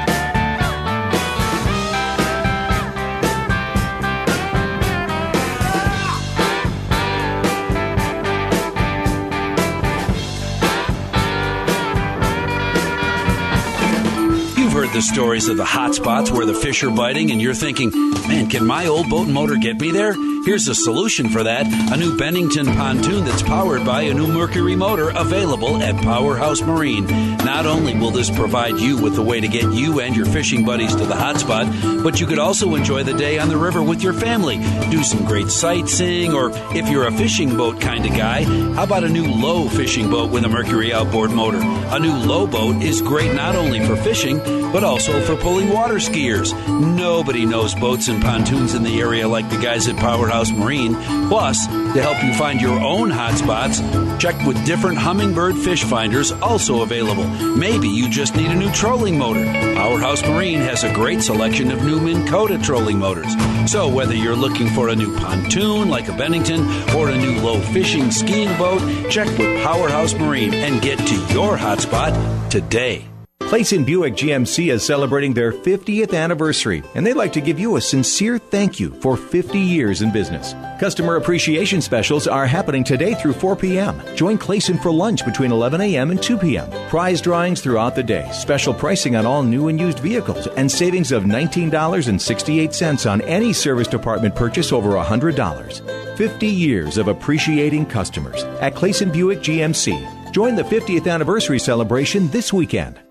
[14.94, 17.89] The stories of the hot spots where the fish are biting, and you're thinking,
[18.28, 20.14] man, can my old boat and motor get me there?
[20.46, 24.76] Here's a solution for that a new Bennington pontoon that's powered by a new Mercury
[24.76, 27.08] motor available at Powerhouse Marine.
[27.38, 30.66] Not only will this provide you with the way to get you and your fishing
[30.66, 31.68] buddies to the hot spot,
[32.04, 34.58] but you could also enjoy the day on the river with your family,
[34.91, 39.06] do some great sightseeing, or if you're a fishing boat kind of guy, how about
[39.06, 41.62] a new Lowe fishing boat with a Mercury outboard motor?
[41.62, 44.39] A new Lowe boat is great not only for fishing,
[44.74, 46.53] but also for pulling water skiers.
[46.67, 50.95] Nobody knows boats and pontoons in the area like the guys at Powerhouse Marine.
[51.27, 53.79] Plus, to help you find your own hot spots,
[54.21, 57.25] check with different Humminbird fish finders also available.
[57.55, 59.45] Maybe you just need a new trolling motor.
[59.75, 63.34] Powerhouse Marine has a great selection of new Minn Kota trolling motors.
[63.71, 66.61] So whether you're looking for a new pontoon like a Bennington
[66.95, 71.57] or a new Lowe fishing skiing boat, check with Powerhouse Marine and get to your
[71.57, 73.12] hotspot today.
[73.53, 77.81] Clayson Buick GMC is celebrating their 50th anniversary, and they'd like to give you a
[77.81, 80.55] sincere thank you for 50 years in business.
[80.79, 84.01] Customer appreciation specials are happening today through 4 p.m.
[84.15, 86.09] Join Clayson for lunch between 11 a.m.
[86.09, 86.67] and 2 p.m.
[86.89, 91.11] Prize drawings throughout the day, special pricing on all new and used vehicles, and savings
[91.11, 96.17] of $19.68 on any service department purchase over $100.
[96.17, 100.31] 50 years of appreciating customers at Clayson Buick GMC.
[100.31, 103.03] Join the 50th anniversary celebration this weekend.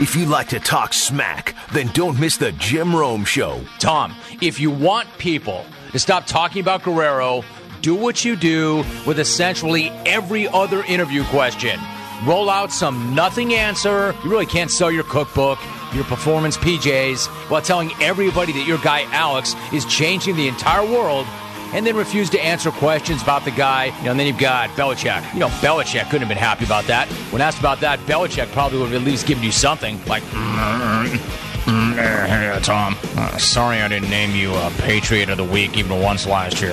[0.00, 3.60] If you like to talk smack, then don't miss the Jim Rome Show.
[3.78, 7.44] Tom, if you want people to stop talking about Guerrero,
[7.82, 11.78] do what you do with essentially every other interview question.
[12.24, 14.14] Roll out some nothing answer.
[14.24, 15.58] You really can't sell your cookbook,
[15.92, 21.26] your performance PJs, while telling everybody that your guy Alex is changing the entire world.
[21.72, 23.86] And then refuse to answer questions about the guy.
[23.98, 25.32] You know, and then you've got Belichick.
[25.34, 27.08] You know, Belichick couldn't have been happy about that.
[27.32, 31.20] When asked about that, Belichick probably would have at least given you something like, "Mm,
[31.66, 36.00] uh, hey, Tom, uh, sorry I didn't name you uh, Patriot of the Week even
[36.00, 36.72] once last year.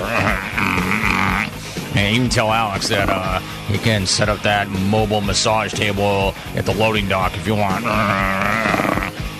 [1.94, 6.34] And you can tell Alex that uh, he can set up that mobile massage table
[6.54, 7.84] at the loading dock if you want.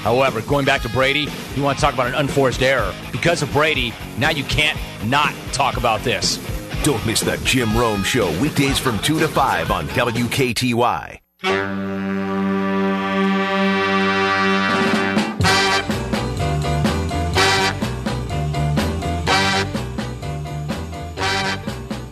[0.09, 2.94] However, going back to Brady, you want to talk about an unforced error.
[3.12, 6.38] Because of Brady, now you can't not talk about this.
[6.82, 11.18] Don't miss the Jim Rome Show weekdays from 2 to 5 on WKTY.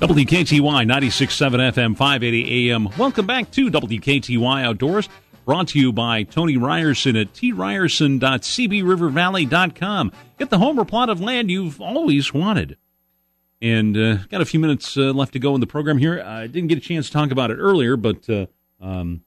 [0.06, 2.90] WKTY 96.7 FM 580 AM.
[2.98, 5.08] Welcome back to WKTY Outdoors,
[5.46, 10.12] brought to you by Tony Ryerson at tryerson.cbrivervalley.com.
[10.38, 12.76] Get the home or plot of land you've always wanted.
[13.62, 16.20] And uh, got a few minutes uh, left to go in the program here.
[16.20, 18.46] I didn't get a chance to talk about it earlier, but uh,
[18.80, 19.22] um,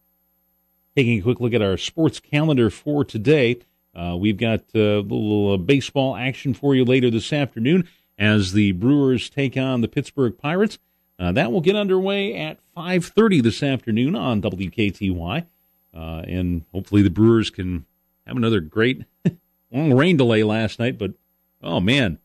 [0.96, 3.60] taking a quick look at our sports calendar for today,
[3.96, 7.88] uh, we've got a little uh, baseball action for you later this afternoon
[8.20, 10.78] as the Brewers take on the Pittsburgh Pirates.
[11.18, 15.46] Uh, that will get underway at 5:30 this afternoon on WKTY,
[15.94, 17.86] uh, and hopefully the Brewers can
[18.26, 19.06] have another great
[19.72, 20.98] long rain delay last night.
[20.98, 21.14] But
[21.62, 22.20] oh man,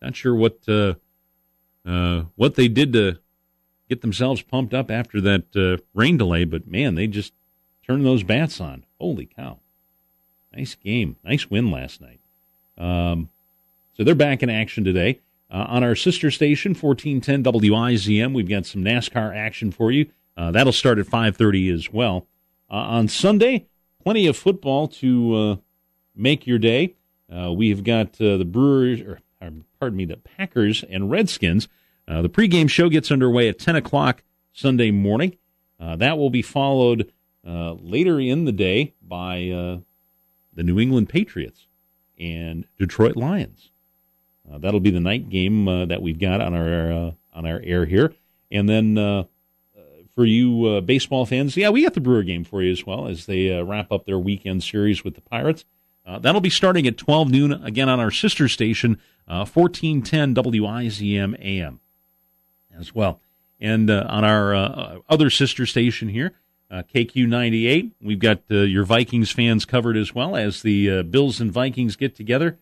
[0.00, 0.94] not sure what uh,
[1.84, 3.18] uh, what they did to
[3.88, 6.44] get themselves pumped up after that uh, rain delay.
[6.44, 7.32] But man, they just
[7.86, 8.84] turned those bats on.
[9.00, 9.58] Holy cow!
[10.54, 12.20] Nice game, nice win last night.
[12.78, 13.30] Um,
[13.96, 15.20] so they're back in action today.
[15.50, 20.10] Uh, on our sister station, 1410 WIZM, we've got some NASCAR action for you.
[20.36, 22.26] Uh, that'll start at 5.30 as well.
[22.70, 23.66] Uh, on Sunday,
[24.02, 25.56] plenty of football to uh,
[26.14, 26.94] make your day.
[27.30, 29.20] Uh, we've got uh, the Brewers, or
[29.80, 31.68] pardon me, the Packers and Redskins.
[32.06, 35.36] the pregame show gets underway at 10 o'clock Sunday morning.
[35.78, 37.12] that will be followed
[37.44, 39.80] later in the day by
[40.54, 41.66] the New England Patriots
[42.18, 43.70] and Detroit Lions.
[44.50, 47.60] Uh, that'll be the night game uh, that we've got on our uh, on our
[47.64, 48.14] air here,
[48.50, 49.24] and then uh,
[50.16, 53.06] for you uh, baseball fans, yeah, we got the Brewer game for you as well
[53.06, 55.64] as they uh, wrap up their weekend series with the Pirates.
[56.04, 58.98] Uh, that'll be starting at 12 noon again on our sister station,
[59.28, 61.80] uh, 1410 WIZM AM,
[62.76, 63.20] as well,
[63.60, 66.32] and uh, on our other sister station here.
[66.68, 67.92] KQ 98.
[68.02, 72.58] We've got your Vikings fans covered as well as the Bills and Vikings get together.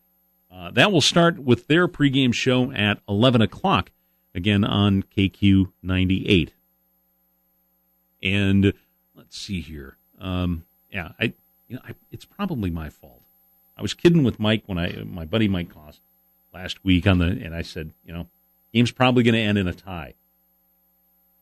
[0.55, 3.91] Uh, that will start with their pregame show at 11 o'clock,
[4.35, 6.53] again on KQ 98.
[8.25, 8.73] And
[9.15, 9.97] let's see here.
[10.19, 11.35] Um, yeah, I,
[11.69, 13.23] you know, I, it's probably my fault.
[13.77, 16.01] I was kidding with Mike when I, my buddy Mike Cost
[16.53, 18.29] last week on the, and I said, you know,
[18.73, 20.15] game's probably going to end in a tie.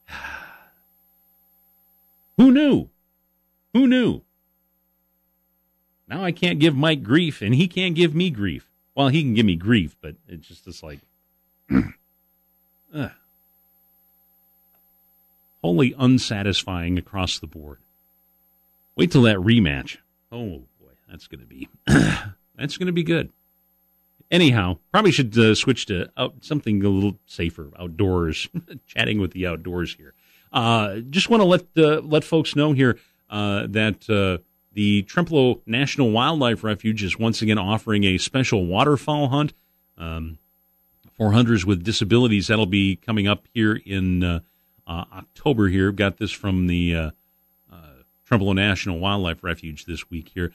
[2.36, 2.88] Who knew?
[3.74, 4.22] Who knew?
[6.08, 8.68] Now I can't give Mike grief, and he can't give me grief.
[8.94, 11.00] Well, he can give me grief, but it's just it's like
[12.94, 13.08] uh,
[15.62, 17.78] wholly unsatisfying across the board.
[18.96, 19.98] Wait till that rematch.
[20.30, 21.68] Oh boy, that's going to be
[22.56, 23.30] that's going to be good.
[24.30, 28.48] Anyhow, probably should uh, switch to out, something a little safer, outdoors,
[28.86, 30.14] chatting with the outdoors here.
[30.52, 32.98] Uh, just want to let uh, let folks know here
[33.30, 34.42] uh, that uh,
[34.72, 39.52] the Trempealeau National Wildlife Refuge is once again offering a special waterfowl hunt
[39.96, 40.38] um,
[41.16, 42.48] for hunters with disabilities.
[42.48, 44.42] That'll be coming up here in
[44.86, 45.68] uh, uh, October.
[45.68, 47.12] Here, got this from the
[48.28, 50.30] Trempealeau National Wildlife Refuge this week.
[50.34, 50.52] Here,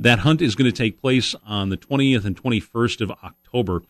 [0.00, 3.82] that hunt is going to take place on the 20th and 21st of October,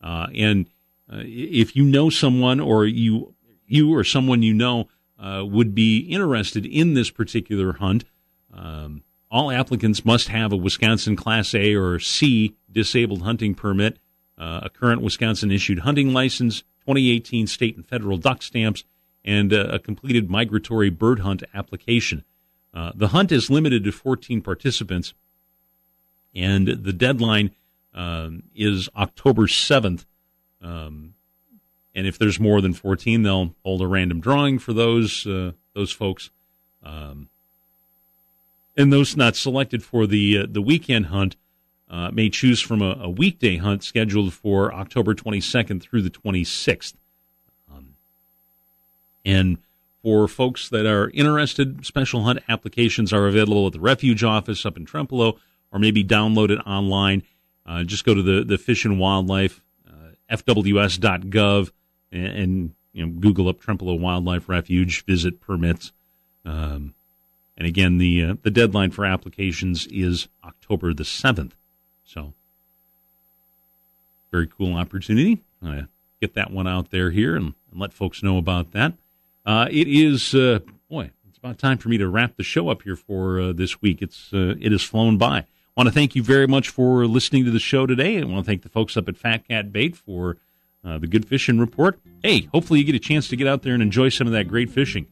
[0.00, 0.66] and
[1.08, 3.34] if you know someone or you
[3.66, 4.88] you or someone you know
[5.18, 8.04] uh, would be interested in this particular hunt,
[8.52, 13.98] um, all applicants must have a Wisconsin Class A or C disabled hunting permit,
[14.36, 18.84] uh, a current Wisconsin issued hunting license, 2018 state and federal duck stamps,
[19.24, 22.24] and uh, a completed migratory bird hunt application.
[22.74, 25.14] Uh, the hunt is limited to 14 participants,
[26.34, 27.50] and the deadline
[27.94, 30.06] um, is October 7th.
[30.62, 31.14] Um,
[31.94, 35.92] and if there's more than 14, they'll hold a random drawing for those uh, those
[35.92, 36.30] folks.
[36.82, 37.28] Um,
[38.76, 41.36] and those not selected for the uh, the weekend hunt
[41.90, 46.94] uh, may choose from a, a, weekday hunt scheduled for October 22nd through the 26th.
[49.24, 49.58] And
[50.02, 54.76] for folks that are interested, special hunt applications are available at the refuge office up
[54.76, 55.38] in Trempealeau,
[55.72, 57.22] or maybe download it online.
[57.64, 61.70] Uh, just go to the the Fish and Wildlife uh, fws.gov
[62.10, 65.92] and, and you know Google up Trempealeau Wildlife Refuge, visit permits.
[66.44, 66.94] Um,
[67.56, 71.54] and again, the uh, the deadline for applications is October the seventh.
[72.04, 72.32] So,
[74.32, 75.42] very cool opportunity.
[76.20, 78.94] Get that one out there here and, and let folks know about that.
[79.44, 82.82] Uh, it is uh, boy, it's about time for me to wrap the show up
[82.82, 84.02] here for uh, this week.
[84.02, 85.38] It's uh, it has flown by.
[85.38, 85.46] I
[85.80, 88.20] want to thank you very much for listening to the show today.
[88.20, 90.36] I want to thank the folks up at Fat Cat Bait for
[90.84, 91.98] uh, the Good Fishing Report.
[92.22, 94.48] Hey, hopefully you get a chance to get out there and enjoy some of that
[94.48, 95.06] great fishing.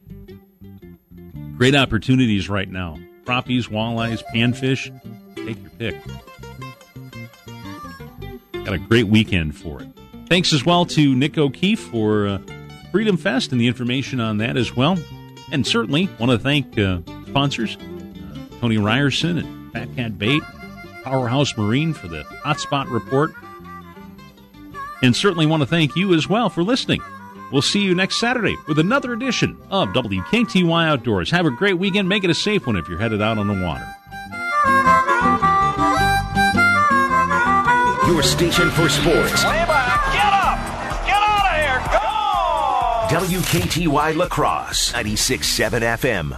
[1.57, 2.97] Great opportunities right now.
[3.25, 4.89] Crappies, walleyes, panfish.
[5.35, 5.95] Take your pick.
[8.65, 9.87] Got a great weekend for it.
[10.27, 12.37] Thanks as well to Nick O'Keefe for uh,
[12.91, 14.97] Freedom Fish and the information on that as well.
[15.51, 20.43] And certainly want to thank uh, sponsors uh, Tony Ryerson and Fat Cat Bait,
[21.03, 23.33] Powerhouse Marine for the Hotspot Report
[25.01, 27.01] and certainly want to thank you as well for listening.
[27.51, 31.31] We'll see you next Saturday with another edition of WKTY Outdoors.
[31.31, 32.07] Have a great weekend.
[32.07, 33.87] Make it a safe one if you're headed out on the water.
[38.07, 39.43] Your station for sports.
[43.11, 46.37] WKTY La Crosse, 96.7 FM.